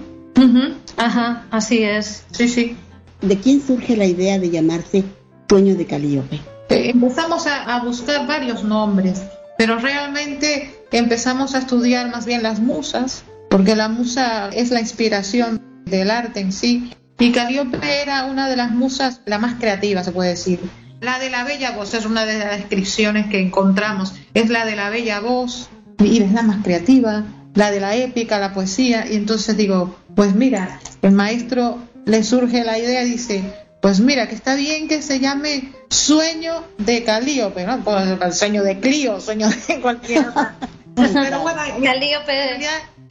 Ajá, 0.96 1.46
así 1.50 1.82
es. 1.82 2.24
Sí, 2.30 2.48
sí. 2.48 2.74
¿De 3.20 3.36
quién 3.36 3.60
surge 3.60 3.98
la 3.98 4.06
idea 4.06 4.38
de 4.38 4.48
llamarse 4.48 5.04
Sueño 5.46 5.74
de 5.74 5.84
Calíope? 5.84 6.36
Eh, 6.70 6.88
Empezamos 6.88 7.46
a, 7.46 7.64
a 7.64 7.84
buscar 7.84 8.26
varios 8.26 8.64
nombres, 8.64 9.24
pero 9.58 9.78
realmente 9.78 10.74
empezamos 10.90 11.54
a 11.54 11.58
estudiar 11.58 12.10
más 12.10 12.24
bien 12.24 12.42
las 12.42 12.60
musas, 12.60 13.24
porque 13.54 13.76
la 13.76 13.86
musa 13.86 14.48
es 14.52 14.72
la 14.72 14.80
inspiración 14.80 15.62
del 15.84 16.10
arte 16.10 16.40
en 16.40 16.50
sí. 16.50 16.90
Y 17.20 17.30
Calíope 17.30 18.02
era 18.02 18.24
una 18.24 18.48
de 18.48 18.56
las 18.56 18.72
musas, 18.72 19.20
la 19.26 19.38
más 19.38 19.60
creativa, 19.60 20.02
se 20.02 20.10
puede 20.10 20.30
decir. 20.30 20.58
La 21.00 21.20
de 21.20 21.30
la 21.30 21.44
bella 21.44 21.70
voz 21.70 21.94
es 21.94 22.04
una 22.04 22.24
de 22.24 22.36
las 22.36 22.58
descripciones 22.58 23.28
que 23.28 23.38
encontramos. 23.38 24.12
Es 24.34 24.50
la 24.50 24.66
de 24.66 24.74
la 24.74 24.90
bella 24.90 25.20
voz 25.20 25.68
y 26.00 26.20
es 26.20 26.32
la 26.32 26.42
más 26.42 26.64
creativa, 26.64 27.22
la 27.54 27.70
de 27.70 27.78
la 27.78 27.94
épica, 27.94 28.40
la 28.40 28.52
poesía. 28.52 29.06
Y 29.08 29.14
entonces 29.14 29.56
digo, 29.56 30.00
pues 30.16 30.34
mira, 30.34 30.80
el 31.02 31.12
maestro 31.12 31.78
le 32.06 32.24
surge 32.24 32.64
la 32.64 32.76
idea 32.76 33.04
y 33.04 33.10
dice, 33.10 33.44
pues 33.80 34.00
mira, 34.00 34.28
que 34.28 34.34
está 34.34 34.56
bien 34.56 34.88
que 34.88 35.00
se 35.00 35.20
llame 35.20 35.72
sueño 35.90 36.64
de 36.78 37.04
Calíope, 37.04 37.64
¿no? 37.66 37.84
Pues 37.84 38.04
el 38.20 38.32
sueño 38.32 38.64
de 38.64 38.80
Clío, 38.80 39.20
sueño 39.20 39.48
de 39.48 39.80
cualquier 39.80 40.26
otra. 40.28 40.56
Pero 40.96 41.40
bueno, 41.42 41.62
Calíope. 41.84 42.58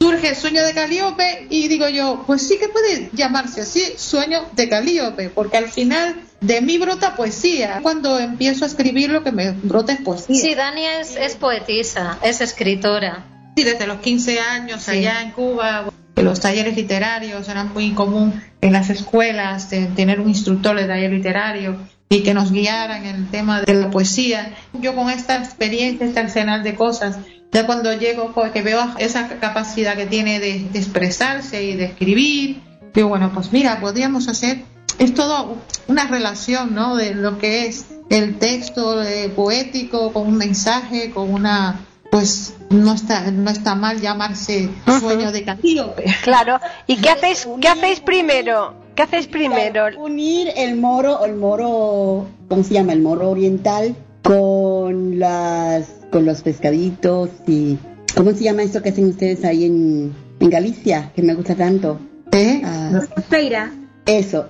Surge 0.04 0.28
el 0.28 0.36
sueño 0.36 0.62
de 0.66 0.74
Calíope 0.74 1.46
y 1.48 1.66
digo 1.68 1.88
yo, 1.88 2.24
pues 2.26 2.46
sí 2.46 2.58
que 2.58 2.68
puede 2.68 3.08
llamarse 3.14 3.62
así, 3.62 3.82
sueño 3.96 4.42
de 4.52 4.68
Calíope, 4.68 5.30
porque 5.30 5.56
al 5.56 5.70
final 5.70 6.16
de 6.42 6.60
mí 6.60 6.76
brota 6.76 7.16
poesía. 7.16 7.80
Cuando 7.82 8.18
empiezo 8.18 8.64
a 8.64 8.68
escribir 8.68 9.08
lo 9.08 9.24
que 9.24 9.32
me 9.32 9.52
brota 9.52 9.94
es 9.94 10.02
poesía. 10.02 10.36
Sí, 10.36 10.54
Dani 10.54 10.84
es, 10.84 11.16
es 11.16 11.36
poetisa, 11.36 12.18
es 12.22 12.42
escritora. 12.42 13.24
Sí, 13.56 13.64
desde 13.64 13.86
los 13.86 14.00
15 14.00 14.40
años 14.40 14.82
Sí. 14.82 14.90
allá 14.90 15.22
en 15.22 15.30
Cuba, 15.30 15.90
los 16.16 16.38
talleres 16.38 16.76
literarios 16.76 17.48
eran 17.48 17.72
muy 17.72 17.92
común 17.92 18.42
en 18.60 18.72
las 18.74 18.90
escuelas 18.90 19.70
de 19.70 19.86
tener 19.86 20.20
un 20.20 20.28
instructor 20.28 20.76
de 20.76 20.84
taller 20.84 21.12
literario 21.12 21.78
y 22.10 22.22
que 22.22 22.34
nos 22.34 22.52
guiaran 22.52 23.06
en 23.06 23.16
el 23.16 23.30
tema 23.30 23.62
de 23.62 23.72
la 23.72 23.90
poesía. 23.90 24.54
Yo 24.74 24.94
con 24.94 25.08
esta 25.08 25.38
experiencia, 25.38 26.06
este 26.06 26.20
arsenal 26.20 26.62
de 26.62 26.74
cosas, 26.74 27.16
ya 27.54 27.66
cuando 27.66 27.92
llego, 27.94 28.32
pues, 28.32 28.50
que 28.50 28.62
veo 28.62 28.80
esa 28.98 29.28
capacidad 29.38 29.96
que 29.96 30.06
tiene 30.06 30.40
de, 30.40 30.66
de 30.70 30.78
expresarse 30.78 31.62
y 31.62 31.76
de 31.76 31.84
escribir, 31.84 32.60
digo, 32.92 33.08
bueno, 33.08 33.30
pues 33.32 33.52
mira, 33.52 33.80
podríamos 33.80 34.28
hacer, 34.28 34.62
es 34.98 35.14
todo 35.14 35.56
una 35.86 36.08
relación, 36.08 36.74
¿no? 36.74 36.96
De 36.96 37.14
lo 37.14 37.38
que 37.38 37.66
es 37.66 37.86
el 38.10 38.38
texto 38.38 39.02
eh, 39.02 39.28
poético 39.28 40.12
con 40.12 40.26
un 40.26 40.36
mensaje, 40.36 41.10
con 41.10 41.32
una 41.32 41.80
pues 42.10 42.54
no 42.70 42.92
está 42.92 43.32
no 43.32 43.50
está 43.50 43.74
mal 43.74 44.00
llamarse 44.00 44.68
sueño 45.00 45.32
de 45.32 45.44
Calíope. 45.44 46.04
Claro. 46.22 46.60
¿Y 46.86 46.96
qué 46.98 47.10
hacéis, 47.10 47.48
qué 47.60 47.68
hacéis 47.68 48.00
primero? 48.00 48.74
¿Qué 48.94 49.02
hacéis 49.02 49.26
primero? 49.26 49.86
Unir 49.98 50.52
el 50.56 50.76
moro, 50.76 51.24
el 51.24 51.34
moro, 51.34 52.28
¿cómo 52.48 52.62
se 52.62 52.74
llama? 52.74 52.92
El 52.92 53.00
moro 53.00 53.30
oriental 53.30 53.96
con 54.24 55.18
las, 55.18 55.86
con 56.10 56.24
los 56.24 56.40
pescaditos 56.42 57.28
y, 57.46 57.78
¿cómo 58.16 58.30
se 58.32 58.44
llama 58.44 58.62
esto 58.62 58.82
que 58.82 58.88
hacen 58.88 59.06
ustedes 59.06 59.44
ahí 59.44 59.64
en, 59.66 60.14
en 60.40 60.50
Galicia? 60.50 61.12
Que 61.14 61.22
me 61.22 61.34
gusta 61.34 61.54
tanto. 61.54 62.00
¿Eh? 62.32 62.62
Ah, 62.64 63.00
Feira. 63.28 63.70
eso. 64.06 64.48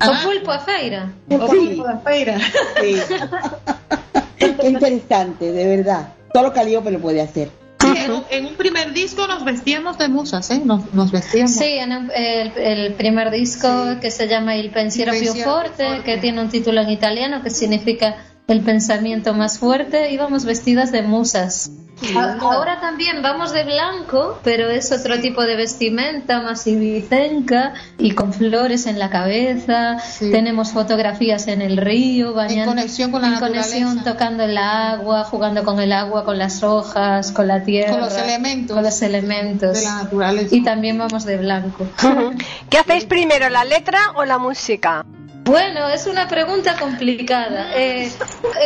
O 0.00 0.24
pulpo 0.28 0.50
a 0.52 0.58
feira. 0.60 1.12
O 1.30 1.48
Sí. 1.50 1.56
pulpo 1.76 1.88
de 1.88 1.98
feira. 2.04 2.38
Sí. 2.80 2.96
Qué 4.60 4.68
interesante, 4.68 5.52
de 5.52 5.76
verdad. 5.76 6.08
Solo 6.34 6.52
Calíope 6.52 6.90
lo 6.90 6.98
puede 7.00 7.20
hacer. 7.20 7.50
Sí, 7.80 7.88
en, 7.96 8.10
un, 8.10 8.22
en 8.30 8.46
un 8.46 8.54
primer 8.54 8.92
disco 8.92 9.26
nos 9.28 9.44
vestíamos 9.44 9.96
de 9.98 10.08
musas, 10.08 10.50
¿eh? 10.50 10.60
Nos, 10.64 10.92
nos 10.92 11.10
vestíamos. 11.12 11.52
Sí, 11.52 11.64
en 11.64 11.92
el, 11.92 12.10
el- 12.10 12.52
el 12.58 12.94
primer 12.94 13.30
disco 13.30 13.68
que 14.00 14.10
se 14.10 14.26
llama 14.28 14.56
Il 14.56 14.70
pensiero 14.70 15.12
più 15.12 15.32
forte, 15.34 15.86
forte. 15.88 16.02
que 16.04 16.18
tiene 16.18 16.40
un 16.42 16.48
título 16.48 16.80
en 16.82 16.90
italiano 16.90 17.42
que 17.42 17.50
significa 17.50 18.16
el 18.48 18.62
pensamiento 18.62 19.34
más 19.34 19.58
fuerte, 19.58 20.10
íbamos 20.10 20.44
vestidas 20.46 20.90
de 20.90 21.02
musas. 21.02 21.70
A- 22.16 22.38
Ahora 22.40 22.80
también 22.80 23.20
vamos 23.22 23.52
de 23.52 23.64
blanco, 23.64 24.38
pero 24.44 24.70
es 24.70 24.90
otro 24.92 25.20
tipo 25.20 25.42
de 25.42 25.56
vestimenta, 25.56 26.40
más 26.40 26.66
ibicenca 26.66 27.74
y 27.98 28.12
con 28.12 28.32
flores 28.32 28.86
en 28.86 28.98
la 28.98 29.10
cabeza. 29.10 29.98
Sí. 29.98 30.30
Tenemos 30.30 30.70
fotografías 30.72 31.46
en 31.48 31.60
el 31.60 31.76
río, 31.76 32.32
bañando, 32.34 32.66
conexión 32.70 33.10
con 33.10 33.20
la 33.22 33.28
en 33.28 33.38
conexión, 33.40 33.80
naturaleza. 33.96 34.12
tocando 34.12 34.44
el 34.44 34.56
agua, 34.56 35.24
jugando 35.24 35.64
con 35.64 35.78
el 35.80 35.92
agua, 35.92 36.24
con 36.24 36.38
las 36.38 36.62
hojas, 36.62 37.32
con 37.32 37.48
la 37.48 37.64
tierra, 37.64 37.90
Con 37.90 38.00
los 38.00 38.16
elementos 38.16 38.74
con 38.76 38.84
los 38.84 39.02
elementos. 39.02 39.72
de 39.76 39.82
la 39.82 40.04
naturaleza. 40.04 40.54
Y 40.56 40.62
también 40.62 40.96
vamos 40.96 41.24
de 41.26 41.36
blanco. 41.36 41.86
¿Qué 42.70 42.78
hacéis 42.78 43.04
primero, 43.04 43.50
la 43.50 43.64
letra 43.64 43.98
o 44.14 44.24
la 44.24 44.38
música? 44.38 45.04
Bueno, 45.48 45.88
es 45.88 46.06
una 46.06 46.28
pregunta 46.28 46.76
complicada. 46.78 47.74
Eh, 47.74 48.12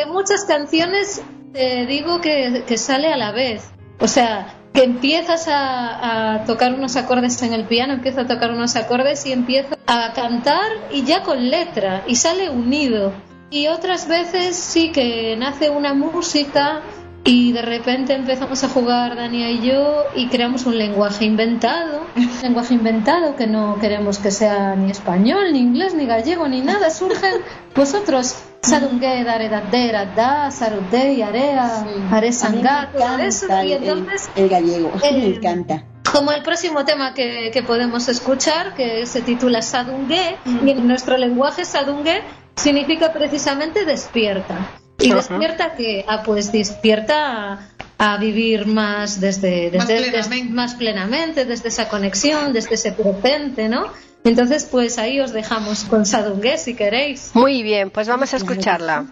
en 0.03 0.09
muchas 0.09 0.45
canciones 0.45 1.23
te 1.53 1.87
digo 1.87 2.21
que, 2.21 2.65
sale 2.77 3.13
a 3.13 3.17
la 3.17 3.31
vez. 3.31 3.71
O 4.01 4.09
sea, 4.09 4.53
que 4.75 4.83
empiezas 4.83 5.47
a, 5.47 6.33
a 6.33 6.45
tocar 6.45 6.75
unos 6.75 6.97
acordes 6.97 7.41
en 7.43 7.53
el 7.53 7.67
piano, 7.67 7.93
empiezo 7.93 8.23
a 8.23 8.27
tocar 8.27 8.51
unos 8.51 8.75
acordes 8.75 9.25
y 9.27 9.33
empiezo 9.33 9.77
a 9.87 10.13
cantar 10.13 10.73
y 10.91 11.05
ya 11.05 11.23
con 11.23 11.51
letra 11.51 12.03
y 12.09 12.17
sale 12.17 12.51
unido. 12.51 13.13
Y 13.49 13.69
otras 13.69 14.09
veces 14.09 14.57
sí 14.57 14.91
que 14.91 15.37
nace 15.37 15.71
una 15.71 15.95
música 15.95 16.83
y 17.25 17.53
de 17.53 17.63
repente 17.63 18.15
empezamos 18.15 18.65
a 18.65 18.69
jugar 18.69 19.15
Dania 19.15 19.51
y 19.51 19.61
yo 19.61 20.05
y 20.17 20.29
creamos 20.29 20.67
un 20.67 20.77
lenguaje 20.77 21.25
inventado, 21.25 22.01
un 22.17 22.31
lenguaje 22.43 22.75
inventado 22.75 23.37
que 23.37 23.47
no 23.47 23.79
queremos 23.81 24.19
que 24.19 24.31
sea 24.31 24.75
ni 24.75 24.91
español, 24.91 25.53
ni 25.53 25.61
inglés, 25.61 25.95
ni 25.95 26.07
gallego, 26.07 26.49
ni 26.49 26.61
nada. 26.63 26.91
Surgen 26.91 27.43
vosotros, 27.77 28.35
sarungue, 28.63 29.23
dare, 29.23 29.49
dadera, 29.49 30.07
da, 30.07 30.51
sarude, 30.51 31.15
y 31.15 31.23
area, 31.23 31.85
are 32.11 32.27
A 32.27 32.31
mí 32.31 32.31
me 32.31 32.33
sangat, 32.33 32.93
todo 32.93 33.19
eso. 33.19 33.47
encanta 33.47 33.65
Y 33.67 33.73
entonces, 33.73 34.31
el, 34.35 34.49
gallego, 34.49 34.91
me 35.03 35.27
encanta. 35.27 35.85
como 36.11 36.33
el 36.33 36.43
próximo 36.43 36.85
tema 36.85 37.15
que, 37.15 37.51
que 37.53 37.63
podemos 37.63 38.09
escuchar, 38.09 38.75
que 38.75 39.07
se 39.07 39.23
titula 39.23 39.63
Sadungue, 39.63 40.39
y 40.45 40.71
en 40.71 40.89
nuestro 40.89 41.17
lenguaje 41.17 41.65
Sadungue 41.65 42.23
significa 42.57 43.13
precisamente 43.13 43.85
despierta. 43.85 44.82
¿Y 45.03 45.11
Ajá. 45.11 45.17
despierta 45.17 45.73
que 45.75 46.05
Ah, 46.09 46.23
pues 46.25 46.53
despierta 46.53 47.53
a, 47.99 48.15
a 48.15 48.17
vivir 48.19 48.67
más 48.67 49.21
desde, 49.21 49.71
desde 49.71 49.79
Más 49.79 49.89
des- 49.89 50.03
plenamente. 50.11 50.53
más 50.55 50.75
plenamente, 50.75 51.45
desde 51.45 51.69
esa 51.69 51.89
conexión, 51.89 52.53
desde 52.53 52.75
ese 52.75 52.93
presente, 52.93 53.69
¿no? 53.69 53.87
Entonces, 54.25 54.69
pues 54.71 54.99
ahí 54.99 55.19
os 55.21 55.33
dejamos 55.33 55.83
con 55.85 56.07
Sadungue 56.07 56.57
si 56.57 56.75
queréis. 56.75 57.33
Muy 57.35 57.63
bien, 57.65 57.91
pues 57.91 58.07
vamos 58.07 58.33
a 58.33 58.37
escucharla. 58.37 59.07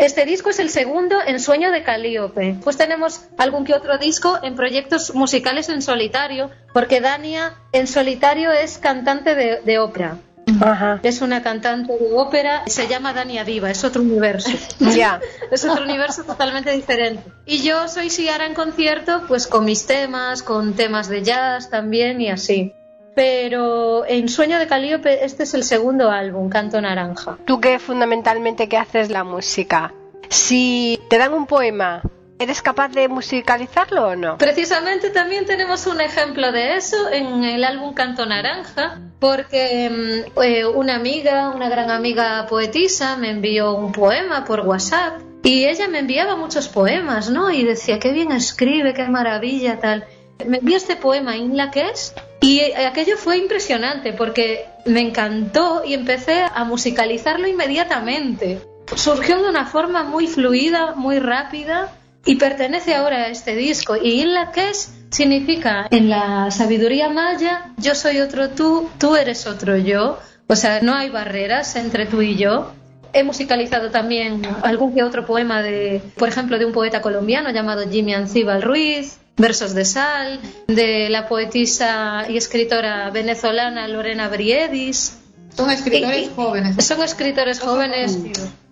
Este 0.00 0.24
disco 0.24 0.48
es 0.48 0.58
el 0.58 0.70
segundo 0.70 1.18
en 1.26 1.40
Sueño 1.40 1.70
de 1.70 1.82
Calíope. 1.82 2.56
Pues 2.64 2.78
tenemos 2.78 3.26
algún 3.36 3.64
que 3.64 3.74
otro 3.74 3.98
disco 3.98 4.38
en 4.42 4.56
proyectos 4.56 5.14
musicales 5.14 5.68
en 5.68 5.82
solitario, 5.82 6.50
porque 6.72 7.02
Dania 7.02 7.54
en 7.72 7.86
solitario 7.86 8.50
es 8.50 8.78
cantante 8.78 9.34
de, 9.34 9.60
de 9.60 9.78
ópera. 9.78 10.16
Ajá. 10.60 11.00
Es 11.02 11.20
una 11.20 11.42
cantante 11.42 11.92
de 11.96 12.12
ópera, 12.14 12.62
se 12.66 12.88
llama 12.88 13.12
Dania 13.12 13.44
Viva, 13.44 13.70
es 13.70 13.84
otro 13.84 14.02
universo. 14.02 14.50
Ya. 14.80 15.20
es 15.50 15.64
otro 15.64 15.84
universo 15.84 16.24
totalmente 16.24 16.70
diferente. 16.72 17.22
Y 17.44 17.62
yo 17.62 17.86
soy 17.86 18.08
Siara 18.10 18.46
en 18.46 18.54
concierto, 18.54 19.24
pues 19.28 19.46
con 19.46 19.64
mis 19.66 19.86
temas, 19.86 20.42
con 20.42 20.74
temas 20.74 21.08
de 21.08 21.22
jazz 21.22 21.70
también 21.70 22.20
y 22.20 22.30
así. 22.30 22.74
Pero 23.14 24.04
en 24.06 24.28
Sueño 24.28 24.58
de 24.58 24.66
Calíope 24.66 25.24
este 25.24 25.42
es 25.42 25.54
el 25.54 25.64
segundo 25.64 26.10
álbum, 26.10 26.48
Canto 26.48 26.80
Naranja. 26.80 27.38
Tú 27.44 27.60
que 27.60 27.78
fundamentalmente 27.78 28.68
que 28.68 28.76
haces 28.76 29.10
la 29.10 29.24
música. 29.24 29.92
Si 30.28 31.00
te 31.08 31.18
dan 31.18 31.34
un 31.34 31.46
poema, 31.46 32.02
¿eres 32.38 32.62
capaz 32.62 32.88
de 32.88 33.08
musicalizarlo 33.08 34.08
o 34.08 34.16
no? 34.16 34.38
Precisamente 34.38 35.10
también 35.10 35.44
tenemos 35.44 35.86
un 35.86 36.00
ejemplo 36.00 36.52
de 36.52 36.76
eso 36.76 37.10
en 37.10 37.44
el 37.44 37.64
álbum 37.64 37.94
Canto 37.94 38.24
Naranja, 38.26 39.00
porque 39.18 39.90
mm, 39.90 40.40
eh, 40.42 40.66
una 40.66 40.94
amiga, 40.94 41.50
una 41.50 41.68
gran 41.68 41.90
amiga 41.90 42.46
poetisa, 42.48 43.16
me 43.16 43.30
envió 43.30 43.74
un 43.74 43.92
poema 43.92 44.44
por 44.44 44.60
WhatsApp 44.60 45.20
y 45.42 45.66
ella 45.66 45.88
me 45.88 46.00
enviaba 46.00 46.36
muchos 46.36 46.68
poemas, 46.68 47.28
¿no? 47.28 47.50
Y 47.50 47.64
decía, 47.64 47.98
qué 47.98 48.12
bien 48.12 48.30
escribe, 48.30 48.94
qué 48.94 49.08
maravilla, 49.08 49.80
tal. 49.80 50.04
Me 50.46 50.58
envió 50.58 50.76
este 50.76 50.96
poema, 50.96 51.36
Inla 51.36 51.70
que 51.70 51.88
es, 51.88 52.14
y 52.40 52.72
aquello 52.72 53.16
fue 53.16 53.36
impresionante 53.36 54.12
porque 54.12 54.64
me 54.86 55.00
encantó 55.00 55.82
y 55.84 55.94
empecé 55.94 56.42
a 56.42 56.64
musicalizarlo 56.64 57.46
inmediatamente. 57.46 58.60
Surgió 58.96 59.42
de 59.42 59.48
una 59.48 59.66
forma 59.66 60.02
muy 60.02 60.26
fluida, 60.26 60.94
muy 60.94 61.18
rápida 61.18 61.92
y 62.24 62.36
pertenece 62.36 62.94
ahora 62.94 63.24
a 63.24 63.28
este 63.28 63.54
disco. 63.54 63.96
Y 63.96 64.22
Inla 64.22 64.52
es 64.56 64.94
significa 65.10 65.86
en 65.90 66.08
la 66.08 66.50
sabiduría 66.50 67.08
maya, 67.08 67.72
yo 67.76 67.94
soy 67.94 68.20
otro 68.20 68.50
tú, 68.50 68.88
tú 68.98 69.16
eres 69.16 69.46
otro 69.46 69.76
yo. 69.76 70.18
O 70.46 70.56
sea, 70.56 70.80
no 70.80 70.94
hay 70.94 71.10
barreras 71.10 71.76
entre 71.76 72.06
tú 72.06 72.22
y 72.22 72.36
yo. 72.36 72.72
He 73.12 73.24
musicalizado 73.24 73.90
también 73.90 74.42
algún 74.62 74.94
que 74.94 75.02
otro 75.02 75.26
poema 75.26 75.62
de, 75.62 76.00
por 76.16 76.28
ejemplo, 76.28 76.58
de 76.58 76.64
un 76.64 76.72
poeta 76.72 77.02
colombiano 77.02 77.50
llamado 77.50 77.88
Jimmy 77.88 78.14
Ancíbal 78.14 78.62
Ruiz, 78.62 79.18
Versos 79.40 79.74
de 79.74 79.84
Sal, 79.84 80.38
de 80.66 81.08
la 81.08 81.26
poetisa 81.28 82.26
y 82.28 82.36
escritora 82.36 83.08
venezolana 83.10 83.88
Lorena 83.88 84.28
Briedis. 84.28 85.18
Son 85.56 85.70
escritores 85.70 86.18
Y- 86.18 86.24
y- 86.26 86.30
jóvenes. 86.36 86.84
Son 86.84 87.02
escritores 87.02 87.58
jóvenes. 87.60 88.18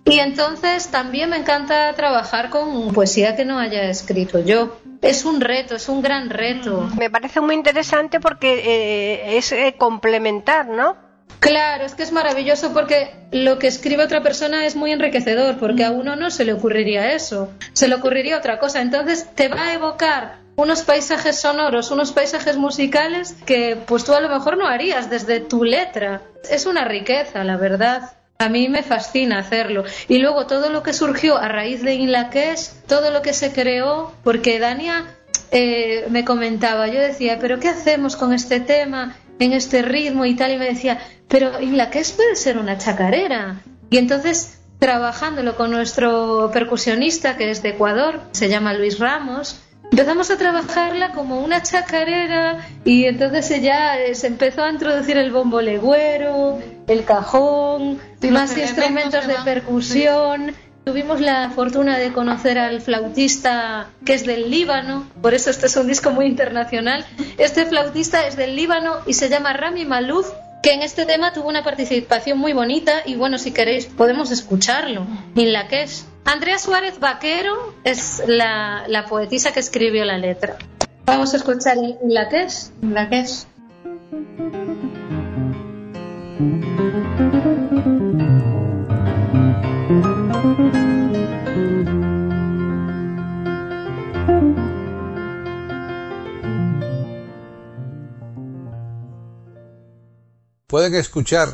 Y 0.05 0.19
entonces 0.19 0.87
también 0.87 1.29
me 1.31 1.37
encanta 1.37 1.93
trabajar 1.93 2.49
con 2.49 2.93
poesía 2.93 3.35
que 3.35 3.45
no 3.45 3.59
haya 3.59 3.89
escrito 3.89 4.39
yo. 4.39 4.79
Es 5.01 5.25
un 5.25 5.41
reto, 5.41 5.75
es 5.75 5.89
un 5.89 6.01
gran 6.01 6.29
reto. 6.29 6.87
Me 6.97 7.09
parece 7.09 7.41
muy 7.41 7.55
interesante 7.55 8.19
porque 8.19 8.61
eh, 8.63 9.37
es 9.37 9.51
eh, 9.51 9.75
complementar, 9.77 10.67
¿no? 10.67 10.97
Claro, 11.39 11.85
es 11.85 11.95
que 11.95 12.03
es 12.03 12.11
maravilloso 12.11 12.73
porque 12.73 13.11
lo 13.31 13.59
que 13.59 13.67
escribe 13.67 14.03
otra 14.03 14.21
persona 14.21 14.65
es 14.65 14.75
muy 14.75 14.91
enriquecedor, 14.91 15.57
porque 15.57 15.85
a 15.85 15.91
uno 15.91 16.15
no 16.17 16.31
se 16.31 16.43
le 16.43 16.51
ocurriría 16.53 17.13
eso, 17.13 17.49
se 17.73 17.87
le 17.87 17.95
ocurriría 17.95 18.37
otra 18.37 18.59
cosa. 18.59 18.81
Entonces 18.81 19.25
te 19.35 19.47
va 19.47 19.67
a 19.67 19.73
evocar 19.73 20.39
unos 20.59 20.81
paisajes 20.83 21.39
sonoros, 21.39 21.89
unos 21.89 22.11
paisajes 22.11 22.57
musicales 22.57 23.35
que 23.45 23.77
pues 23.87 24.03
tú 24.03 24.13
a 24.13 24.19
lo 24.19 24.29
mejor 24.29 24.57
no 24.57 24.67
harías 24.67 25.09
desde 25.09 25.39
tu 25.39 25.63
letra. 25.63 26.21
Es 26.49 26.65
una 26.65 26.85
riqueza, 26.85 27.43
la 27.43 27.57
verdad. 27.57 28.11
A 28.37 28.49
mí 28.49 28.69
me 28.69 28.83
fascina 28.83 29.39
hacerlo. 29.39 29.83
Y 30.07 30.17
luego 30.19 30.47
todo 30.47 30.69
lo 30.69 30.83
que 30.83 30.93
surgió 30.93 31.37
a 31.37 31.47
raíz 31.47 31.81
de 31.81 31.95
Inlaqués, 31.95 32.81
todo 32.87 33.11
lo 33.11 33.21
que 33.21 33.33
se 33.33 33.51
creó, 33.51 34.13
porque 34.23 34.59
Dania 34.59 35.05
eh, 35.51 36.05
me 36.09 36.25
comentaba, 36.25 36.87
yo 36.87 36.99
decía, 36.99 37.37
pero 37.39 37.59
¿qué 37.59 37.69
hacemos 37.69 38.15
con 38.15 38.33
este 38.33 38.59
tema, 38.59 39.17
en 39.39 39.53
este 39.53 39.81
ritmo 39.81 40.25
y 40.25 40.35
tal? 40.35 40.53
Y 40.53 40.57
me 40.57 40.67
decía, 40.67 40.99
pero 41.27 41.61
Inlaqués 41.61 42.11
puede 42.11 42.35
ser 42.35 42.57
una 42.57 42.77
chacarera. 42.77 43.61
Y 43.89 43.97
entonces, 43.97 44.59
trabajándolo 44.79 45.55
con 45.55 45.71
nuestro 45.71 46.49
percusionista, 46.53 47.35
que 47.35 47.49
es 47.49 47.61
de 47.61 47.69
Ecuador, 47.69 48.21
se 48.31 48.47
llama 48.47 48.73
Luis 48.73 48.99
Ramos, 48.99 49.59
empezamos 49.91 50.29
a 50.31 50.37
trabajarla 50.37 51.11
como 51.11 51.41
una 51.41 51.61
chacarera 51.61 52.59
y 52.85 53.05
entonces 53.05 53.49
ella 53.51 53.99
eh, 53.99 54.15
se 54.15 54.27
empezó 54.27 54.63
a 54.63 54.71
introducir 54.71 55.17
el 55.17 55.31
bombo 55.31 55.61
legüero, 55.61 56.59
el 56.87 57.03
cajón, 57.05 57.99
Sí, 58.21 58.31
más 58.31 58.57
instrumentos 58.57 59.27
de 59.27 59.35
percusión. 59.45 60.53
Tuvimos 60.83 61.21
la 61.21 61.49
fortuna 61.51 61.97
de 61.97 62.11
conocer 62.11 62.57
al 62.57 62.81
flautista 62.81 63.89
que 64.05 64.13
es 64.13 64.25
del 64.25 64.49
Líbano, 64.49 65.07
por 65.21 65.33
eso 65.33 65.49
este 65.49 65.67
es 65.67 65.75
un 65.75 65.87
disco 65.87 66.11
muy 66.11 66.25
internacional. 66.25 67.05
Este 67.37 67.65
flautista 67.65 68.25
es 68.25 68.35
del 68.35 68.55
Líbano 68.55 68.95
y 69.05 69.13
se 69.13 69.29
llama 69.29 69.53
Rami 69.53 69.85
Malouf, 69.85 70.31
que 70.63 70.73
en 70.73 70.81
este 70.81 71.05
tema 71.05 71.31
tuvo 71.31 71.47
una 71.47 71.63
participación 71.63 72.37
muy 72.37 72.53
bonita 72.53 73.03
y 73.05 73.15
bueno, 73.15 73.37
si 73.37 73.51
queréis 73.51 73.85
podemos 73.85 74.31
escucharlo. 74.31 75.05
En 75.35 75.53
la 75.53 75.67
que 75.67 75.83
es 75.83 76.05
Andrea 76.31 76.59
Suárez 76.59 76.99
Vaquero 76.99 77.73
es 77.83 78.21
la, 78.27 78.87
la 78.87 79.07
poetisa 79.07 79.51
que 79.51 79.59
escribió 79.59 80.05
la 80.05 80.19
letra. 80.19 80.59
Vamos 81.05 81.33
a 81.33 81.37
escuchar 81.37 81.75
la 82.03 82.29
que. 82.29 82.45
La 82.83 83.09
que 83.09 83.21
es. 83.21 83.47
Pueden 100.67 100.93
escuchar 100.93 101.49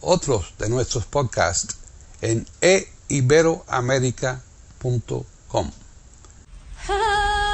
otros 0.00 0.54
de 0.56 0.70
nuestros 0.70 1.04
podcasts 1.04 1.76
en 2.22 2.46
eiberoamerica.com. 2.62 2.95
¿cuáles 5.48 5.72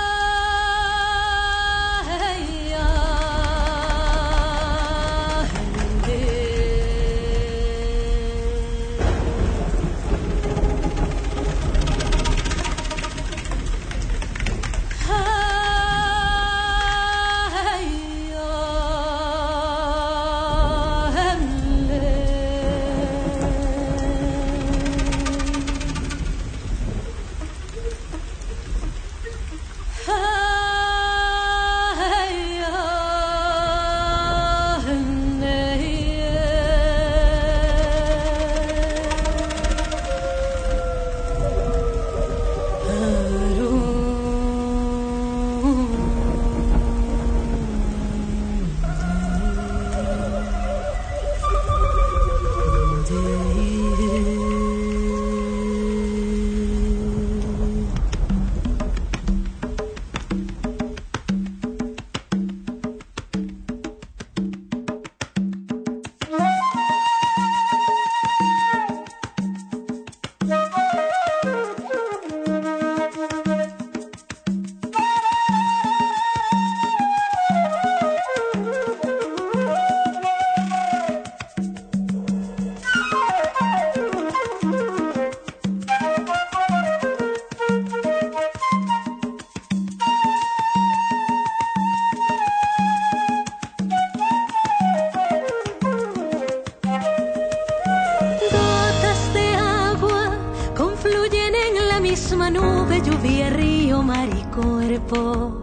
misma 102.43 102.51
nube, 102.51 103.01
lluvia, 103.03 103.51
río, 103.51 104.03
mar 104.03 104.29
y 104.29 104.43
cuerpo. 104.55 105.63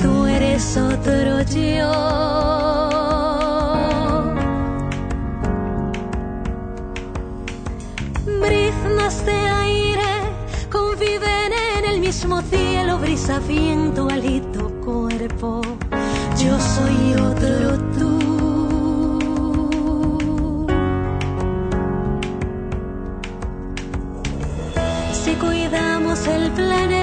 Tú 0.00 0.26
eres 0.26 0.76
otro 0.76 1.42
yo. 1.42 1.92
Briznas 8.40 9.26
de 9.26 9.32
aire 9.32 10.10
conviven 10.70 11.52
en 11.78 11.84
el 11.84 12.00
mismo 12.00 12.40
cielo, 12.42 12.98
brisa, 12.98 13.40
viento, 13.40 14.08
alito, 14.08 14.70
cuerpo. 14.84 15.60
Yo 16.38 16.58
soy 16.58 17.14
otro 17.14 17.67
el 26.34 26.50
planeta. 26.52 26.97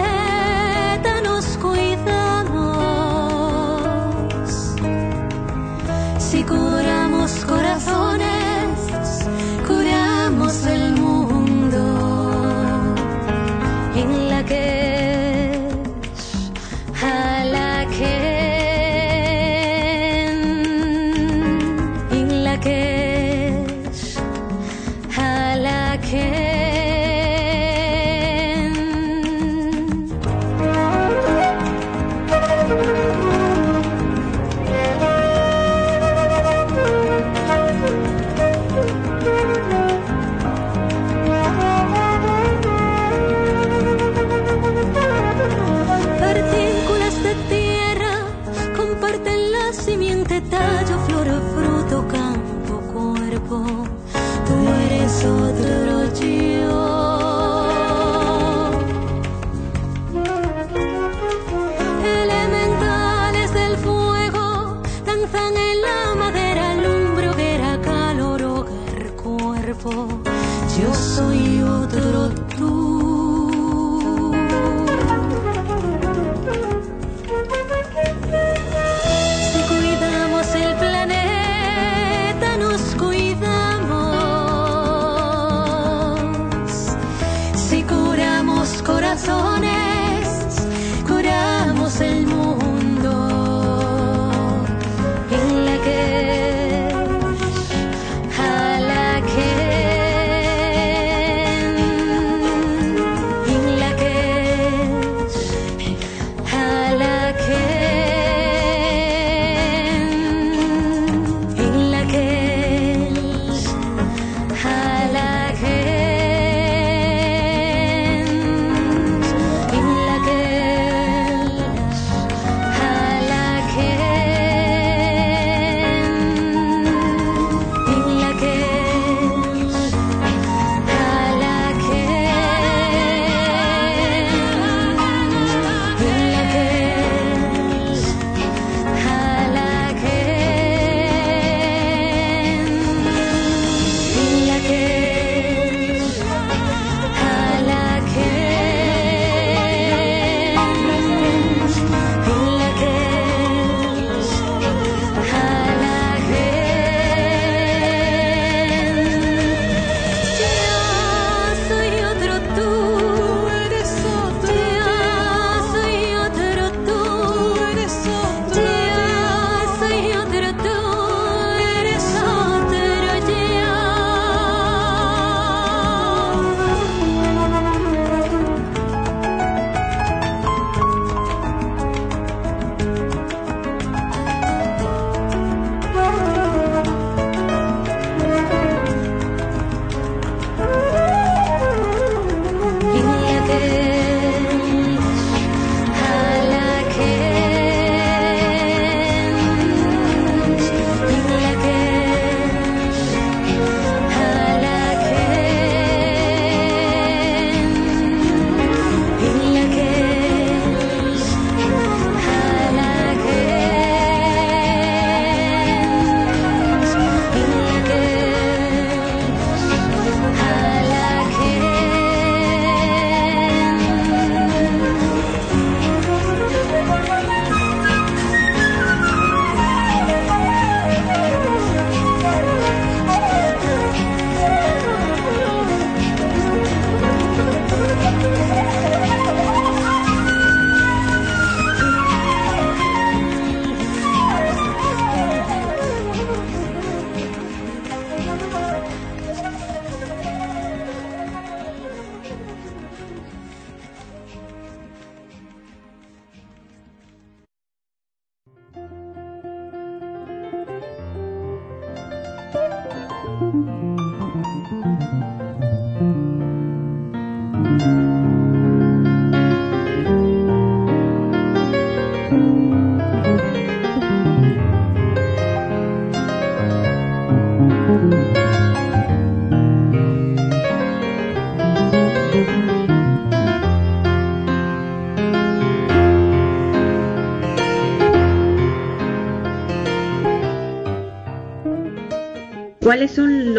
All 55.25 55.51
the 55.53 55.84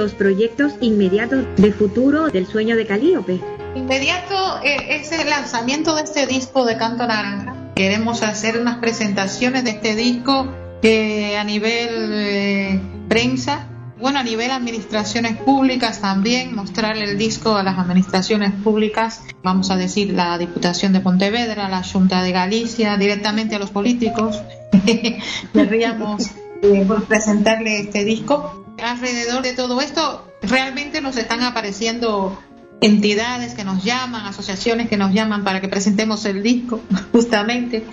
los 0.06 0.14
proyectos 0.14 0.74
inmediatos 0.80 1.44
de 1.56 1.72
futuro 1.72 2.28
del 2.28 2.46
sueño 2.46 2.76
de 2.76 2.86
Calíope? 2.86 3.40
Inmediato 3.74 4.60
eh, 4.62 5.00
es 5.00 5.10
el 5.10 5.28
lanzamiento 5.28 5.96
de 5.96 6.02
este 6.02 6.28
disco 6.28 6.64
de 6.64 6.76
Canto 6.76 7.04
Naranja. 7.08 7.72
Queremos 7.74 8.22
hacer 8.22 8.56
unas 8.56 8.78
presentaciones 8.78 9.64
de 9.64 9.70
este 9.70 9.96
disco 9.96 10.46
a 10.46 11.42
nivel 11.42 11.88
eh, 12.12 12.80
prensa, 13.08 13.66
bueno, 13.98 14.20
a 14.20 14.22
nivel 14.22 14.52
administraciones 14.52 15.38
públicas 15.38 16.00
también, 16.00 16.54
mostrarle 16.54 17.10
el 17.10 17.18
disco 17.18 17.56
a 17.56 17.64
las 17.64 17.76
administraciones 17.76 18.52
públicas, 18.52 19.22
vamos 19.42 19.72
a 19.72 19.76
decir 19.76 20.12
la 20.12 20.38
Diputación 20.38 20.92
de 20.92 21.00
Pontevedra, 21.00 21.68
la 21.68 21.82
Junta 21.82 22.22
de 22.22 22.30
Galicia, 22.30 22.96
directamente 22.96 23.56
a 23.56 23.58
los 23.58 23.70
políticos. 23.70 24.40
Querríamos 25.52 26.30
eh, 26.62 26.86
presentarle 27.08 27.80
este 27.80 28.04
disco. 28.04 28.65
Alrededor 28.82 29.42
de 29.42 29.52
todo 29.52 29.80
esto, 29.80 30.32
realmente 30.42 31.00
nos 31.00 31.16
están 31.16 31.42
apareciendo 31.42 32.38
entidades 32.80 33.54
que 33.54 33.64
nos 33.64 33.82
llaman, 33.82 34.26
asociaciones 34.26 34.88
que 34.88 34.96
nos 34.96 35.12
llaman 35.12 35.44
para 35.44 35.60
que 35.60 35.68
presentemos 35.68 36.24
el 36.24 36.42
disco, 36.42 36.80
justamente. 37.12 37.84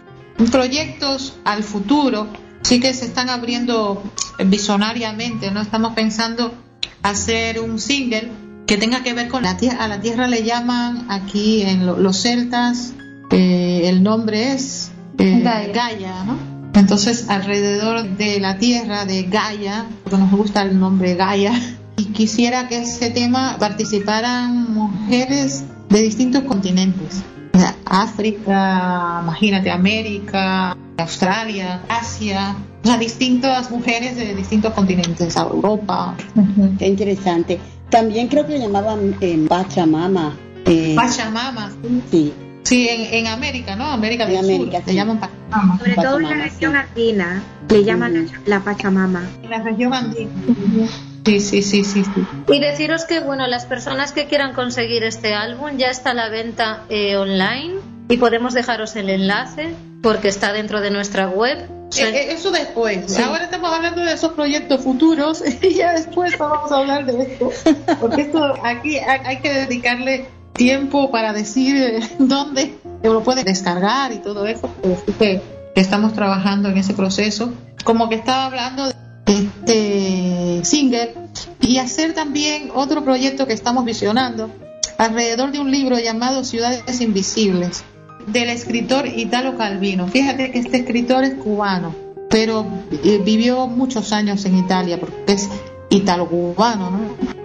Proyectos 0.52 1.36
al 1.46 1.64
futuro, 1.64 2.28
sí 2.62 2.80
que 2.80 2.94
se 2.94 3.06
están 3.06 3.30
abriendo 3.30 4.04
visionariamente, 4.46 5.52
¿no? 5.52 5.62
Estamos 5.62 5.94
pensando 5.94 6.54
hacer 7.02 7.60
un 7.60 7.80
single 7.80 8.32
que 8.66 8.78
tenga 8.78 9.04
que 9.04 9.14
ver 9.14 9.28
con 9.28 9.44
la 9.44 9.58
tierra. 9.58 9.84
A 9.84 9.88
la 9.88 10.02
tierra 10.02 10.28
le 10.28 10.44
llaman 10.44 11.06
aquí 11.10 11.62
en 11.62 11.86
los 11.86 12.22
celtas, 12.22 12.94
eh, 13.32 13.84
el 13.86 14.04
nombre 14.04 14.54
es 14.54 14.92
eh, 15.18 15.72
Gaia. 15.74 16.24
¿no? 16.26 16.53
Entonces, 16.74 17.30
alrededor 17.30 18.18
de 18.18 18.40
la 18.40 18.58
tierra 18.58 19.06
de 19.06 19.24
Gaia, 19.24 19.86
porque 20.04 20.18
nos 20.18 20.32
gusta 20.32 20.64
el 20.64 20.80
nombre 20.80 21.16
Gaia, 21.16 21.54
y 21.98 22.06
quisiera 22.06 22.68
que 22.68 22.82
ese 22.82 23.10
tema 23.12 23.58
participaran 23.60 24.74
mujeres 24.74 25.64
de 25.90 26.02
distintos 26.02 26.44
continentes. 26.44 27.24
África, 27.86 29.20
imagínate, 29.22 29.70
América, 29.70 30.76
Australia, 30.98 31.84
Asia, 31.88 32.56
o 32.84 32.88
sea, 32.88 32.98
distintas 32.98 33.70
mujeres 33.70 34.16
de 34.16 34.34
distintos 34.34 34.74
continentes, 34.74 35.36
Europa. 35.36 36.16
Qué 36.80 36.88
interesante. 36.88 37.60
También 37.90 38.28
creo 38.28 38.48
que 38.48 38.54
le 38.54 38.60
llamaban 38.60 39.16
eh, 39.22 39.46
Pachamama. 39.48 40.36
Eh, 40.66 40.94
Pachamama. 40.96 41.72
Sí. 42.10 42.34
Sí, 42.64 42.88
en, 42.90 43.28
América, 43.28 43.76
¿no? 43.76 43.86
América 43.86 44.26
del 44.26 44.38
América, 44.38 44.80
Sur, 44.80 44.88
le 44.88 44.94
llaman 44.96 45.20
Pachamama. 45.20 45.78
Sobre 45.78 45.96
todo 45.96 46.20
en 46.20 46.30
la 46.30 46.44
región 46.44 46.76
andina, 46.76 47.44
le 47.70 47.84
llaman 47.84 48.32
la 48.46 48.60
Pachamama. 48.62 49.30
En 49.44 49.50
la 49.50 49.62
región 49.62 49.94
andina. 49.94 50.32
Sí, 51.26 51.40
sí, 51.40 51.62
sí, 51.62 51.84
sí, 51.84 52.04
sí. 52.04 52.28
Y 52.50 52.60
deciros 52.60 53.06
que, 53.06 53.20
bueno, 53.20 53.48
las 53.48 53.66
personas 53.66 54.12
que 54.12 54.28
quieran 54.28 54.54
conseguir 54.54 55.04
este 55.04 55.34
álbum 55.34 55.78
ya 55.78 55.88
está 55.88 56.12
a 56.12 56.14
la 56.14 56.30
venta 56.30 56.84
eh, 56.90 57.16
online 57.16 57.76
y 58.10 58.18
podemos 58.18 58.54
dejaros 58.54 58.96
el 58.96 59.10
enlace 59.10 59.74
porque 60.02 60.28
está 60.28 60.52
dentro 60.52 60.82
de 60.82 60.92
nuestra 60.92 61.30
web. 61.30 61.70
Eh, 61.96 62.02
eh, 62.02 62.34
eso 62.34 62.52
después. 62.52 63.18
Ahora 63.20 63.46
estamos 63.46 63.72
hablando 63.72 64.02
de 64.02 64.14
esos 64.14 64.34
proyectos 64.34 64.82
futuros 64.82 65.44
y 65.62 65.76
ya 65.76 65.94
después 65.94 66.38
vamos 66.38 66.72
a 66.72 66.78
hablar 66.78 67.06
de 67.06 67.24
esto. 67.24 67.52
Porque 68.02 68.24
esto 68.24 68.56
aquí 68.64 68.98
hay 68.98 69.40
que 69.40 69.54
dedicarle 69.54 70.28
tiempo 70.54 71.12
para 71.12 71.34
decir 71.34 72.00
dónde 72.20 72.76
lo 73.04 73.24
puede 73.24 73.44
descargar 73.44 74.14
y 74.14 74.18
todo 74.18 74.46
eso. 74.46 74.70
Que 75.18 75.42
estamos 75.76 76.14
trabajando 76.14 76.70
en 76.70 76.78
ese 76.78 76.94
proceso. 76.94 77.52
Como 77.84 78.10
que 78.10 78.16
estaba 78.16 78.46
hablando 78.46 78.86
de 78.86 78.94
este 79.28 80.66
single 80.66 81.14
y 81.60 81.78
hacer 81.78 82.14
también 82.14 82.70
otro 82.74 83.04
proyecto 83.04 83.48
que 83.48 83.54
estamos 83.54 83.86
visionando 83.86 84.52
alrededor 84.98 85.52
de 85.52 85.60
un 85.60 85.72
libro 85.72 85.98
llamado 86.00 86.44
Ciudades 86.44 87.02
Invisibles 87.02 87.84
del 88.28 88.50
escritor 88.50 89.08
Italo 89.08 89.58
Calvino. 89.58 90.08
Fíjate 90.08 90.52
que 90.52 90.60
este 90.60 90.78
escritor 90.78 91.24
es 91.24 91.36
cubano, 91.36 91.96
pero 92.30 92.66
eh, 93.04 93.22
vivió 93.24 93.68
muchos 93.68 94.14
años 94.14 94.46
en 94.46 94.58
Italia 94.58 95.00
porque 95.00 95.34
es 95.34 95.50
italo-cubano, 95.90 96.92
¿no? 96.92 97.00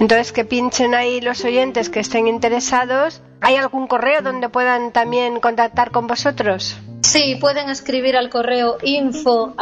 Entonces 0.00 0.32
que 0.32 0.44
pinchen 0.44 0.94
ahí 0.94 1.20
los 1.20 1.44
oyentes 1.44 1.90
que 1.90 2.00
estén 2.00 2.28
interesados. 2.28 3.20
¿Hay 3.40 3.56
algún 3.56 3.88
correo 3.88 4.22
donde 4.22 4.48
puedan 4.48 4.92
también 4.92 5.40
contactar 5.40 5.90
con 5.90 6.06
vosotros? 6.06 6.78
Sí, 7.12 7.36
pueden 7.38 7.68
escribir 7.68 8.16
al 8.16 8.30
correo 8.30 8.78
info 8.82 9.54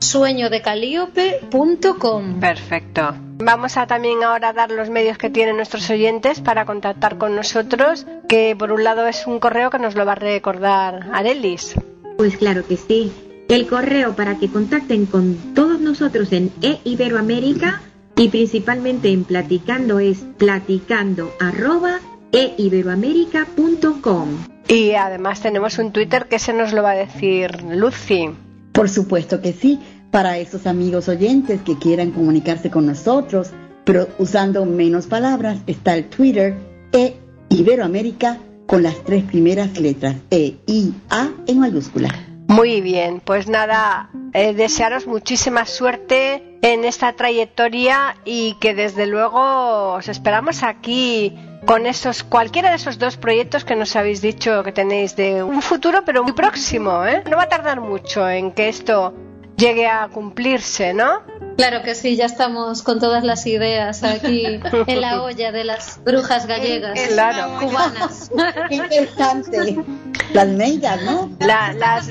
sueñodecalíope.com. 0.00 2.40
Perfecto. 2.40 3.14
Vamos 3.38 3.76
a 3.76 3.86
también 3.86 4.24
ahora 4.24 4.52
dar 4.52 4.72
los 4.72 4.90
medios 4.90 5.18
que 5.18 5.30
tienen 5.30 5.54
nuestros 5.54 5.88
oyentes 5.88 6.40
para 6.40 6.66
contactar 6.66 7.16
con 7.16 7.36
nosotros, 7.36 8.08
que 8.28 8.56
por 8.58 8.72
un 8.72 8.82
lado 8.82 9.06
es 9.06 9.24
un 9.28 9.38
correo 9.38 9.70
que 9.70 9.78
nos 9.78 9.94
lo 9.94 10.04
va 10.04 10.10
a 10.12 10.16
recordar 10.16 11.10
Arelis. 11.12 11.76
Pues 12.16 12.36
claro 12.36 12.66
que 12.66 12.76
sí. 12.76 13.12
El 13.48 13.68
correo 13.68 14.16
para 14.16 14.36
que 14.36 14.50
contacten 14.50 15.06
con 15.06 15.54
todos 15.54 15.78
nosotros 15.78 16.32
en 16.32 16.50
e-iberoamérica 16.60 17.82
y 18.16 18.30
principalmente 18.30 19.12
en 19.12 19.22
Platicando 19.22 20.00
es 20.00 20.24
platicando 20.38 21.30
arroba 21.38 22.00
eiberoamérica.com. 22.32 24.28
Y 24.72 24.94
además 24.94 25.42
tenemos 25.42 25.78
un 25.78 25.92
Twitter 25.92 26.28
que 26.28 26.38
se 26.38 26.54
nos 26.54 26.72
lo 26.72 26.82
va 26.82 26.92
a 26.92 26.94
decir 26.94 27.62
Lucy. 27.62 28.30
Por 28.72 28.88
supuesto 28.88 29.42
que 29.42 29.52
sí, 29.52 29.78
para 30.10 30.38
esos 30.38 30.66
amigos 30.66 31.10
oyentes 31.10 31.60
que 31.60 31.76
quieran 31.76 32.10
comunicarse 32.10 32.70
con 32.70 32.86
nosotros, 32.86 33.50
pero 33.84 34.08
usando 34.18 34.64
menos 34.64 35.06
palabras, 35.08 35.58
está 35.66 35.94
el 35.94 36.06
Twitter 36.06 36.54
e 36.90 37.16
Iberoamérica 37.50 38.38
con 38.66 38.82
las 38.82 39.04
tres 39.04 39.24
primeras 39.24 39.78
letras 39.78 40.16
E, 40.30 40.56
I, 40.66 40.94
A 41.10 41.28
en 41.46 41.58
mayúscula. 41.58 42.08
Muy 42.48 42.80
bien, 42.80 43.20
pues 43.22 43.48
nada, 43.48 44.08
eh, 44.32 44.54
desearos 44.54 45.06
muchísima 45.06 45.66
suerte 45.66 46.51
en 46.62 46.84
esta 46.84 47.12
trayectoria 47.14 48.16
y 48.24 48.54
que 48.54 48.72
desde 48.72 49.06
luego 49.06 49.94
os 49.94 50.08
esperamos 50.08 50.62
aquí 50.62 51.36
con 51.66 51.86
esos 51.86 52.22
cualquiera 52.22 52.70
de 52.70 52.76
esos 52.76 52.98
dos 52.98 53.16
proyectos 53.16 53.64
que 53.64 53.76
nos 53.76 53.94
habéis 53.96 54.22
dicho 54.22 54.62
que 54.62 54.72
tenéis 54.72 55.16
de 55.16 55.42
un 55.42 55.60
futuro 55.60 56.02
pero 56.06 56.22
muy 56.22 56.32
próximo, 56.32 57.04
¿eh? 57.04 57.22
No 57.28 57.36
va 57.36 57.44
a 57.44 57.48
tardar 57.48 57.80
mucho 57.80 58.28
en 58.28 58.52
que 58.52 58.68
esto 58.68 59.12
llegue 59.56 59.86
a 59.86 60.08
cumplirse, 60.08 60.94
¿no? 60.94 61.20
Claro 61.56 61.82
que 61.82 61.94
sí, 61.94 62.16
ya 62.16 62.26
estamos 62.26 62.82
con 62.82 62.98
todas 62.98 63.24
las 63.24 63.46
ideas 63.46 64.02
aquí 64.02 64.60
en 64.86 65.00
la 65.00 65.22
olla 65.22 65.52
de 65.52 65.64
las 65.64 66.02
brujas 66.02 66.46
gallegas, 66.46 66.98
claro. 67.08 67.58
cubanas. 67.60 68.30
Qué 68.68 68.76
interesante. 68.76 69.76
Las 70.32 70.48
meigas, 70.48 71.02
¿no? 71.02 71.30
las, 71.40 72.08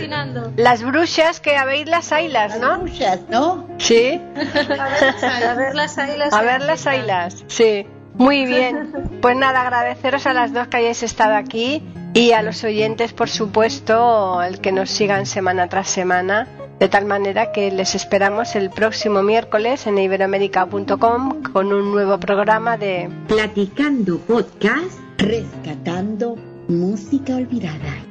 las 0.56 0.84
brujas 0.84 1.40
que 1.40 1.58
habéis 1.58 1.88
las 1.88 2.12
ailas, 2.12 2.60
¿no? 2.60 2.68
Las 2.68 2.82
brujas, 2.82 3.20
¿no? 3.30 3.68
Sí. 3.80 4.22
A 4.36 5.54
ver 5.56 5.76
las 5.76 5.98
ailas. 5.98 6.34
A 6.34 6.42
ver 6.42 6.62
las 6.62 6.86
ailas, 6.86 7.44
sí. 7.48 7.88
Muy 8.14 8.46
bien. 8.46 9.20
Pues 9.22 9.36
nada, 9.36 9.62
agradeceros 9.62 10.28
a 10.28 10.34
las 10.34 10.54
dos 10.54 10.68
que 10.68 10.78
hayáis 10.78 11.02
estado 11.02 11.36
aquí 11.36 11.84
y 12.14 12.34
a 12.34 12.42
los 12.42 12.64
oyentes, 12.64 13.14
por 13.14 13.30
supuesto, 13.30 14.44
el 14.44 14.60
que 14.60 14.72
nos 14.72 14.90
sigan 14.90 15.26
semana 15.26 15.68
tras 15.70 15.88
semana. 15.88 16.48
De 16.82 16.90
tal 16.90 17.06
manera 17.06 17.52
que 17.52 17.70
les 17.70 17.94
esperamos 17.94 18.56
el 18.56 18.72
próximo 18.72 19.22
miércoles 19.22 19.86
en 19.86 20.00
iberoamérica.com 20.00 21.44
con 21.54 21.72
un 21.72 21.92
nuevo 21.92 22.20
programa 22.20 22.76
de 22.76 23.08
Platicando 23.28 24.18
Podcast, 24.18 25.00
rescatando 25.20 26.38
música 26.68 27.36
olvidada. 27.36 28.11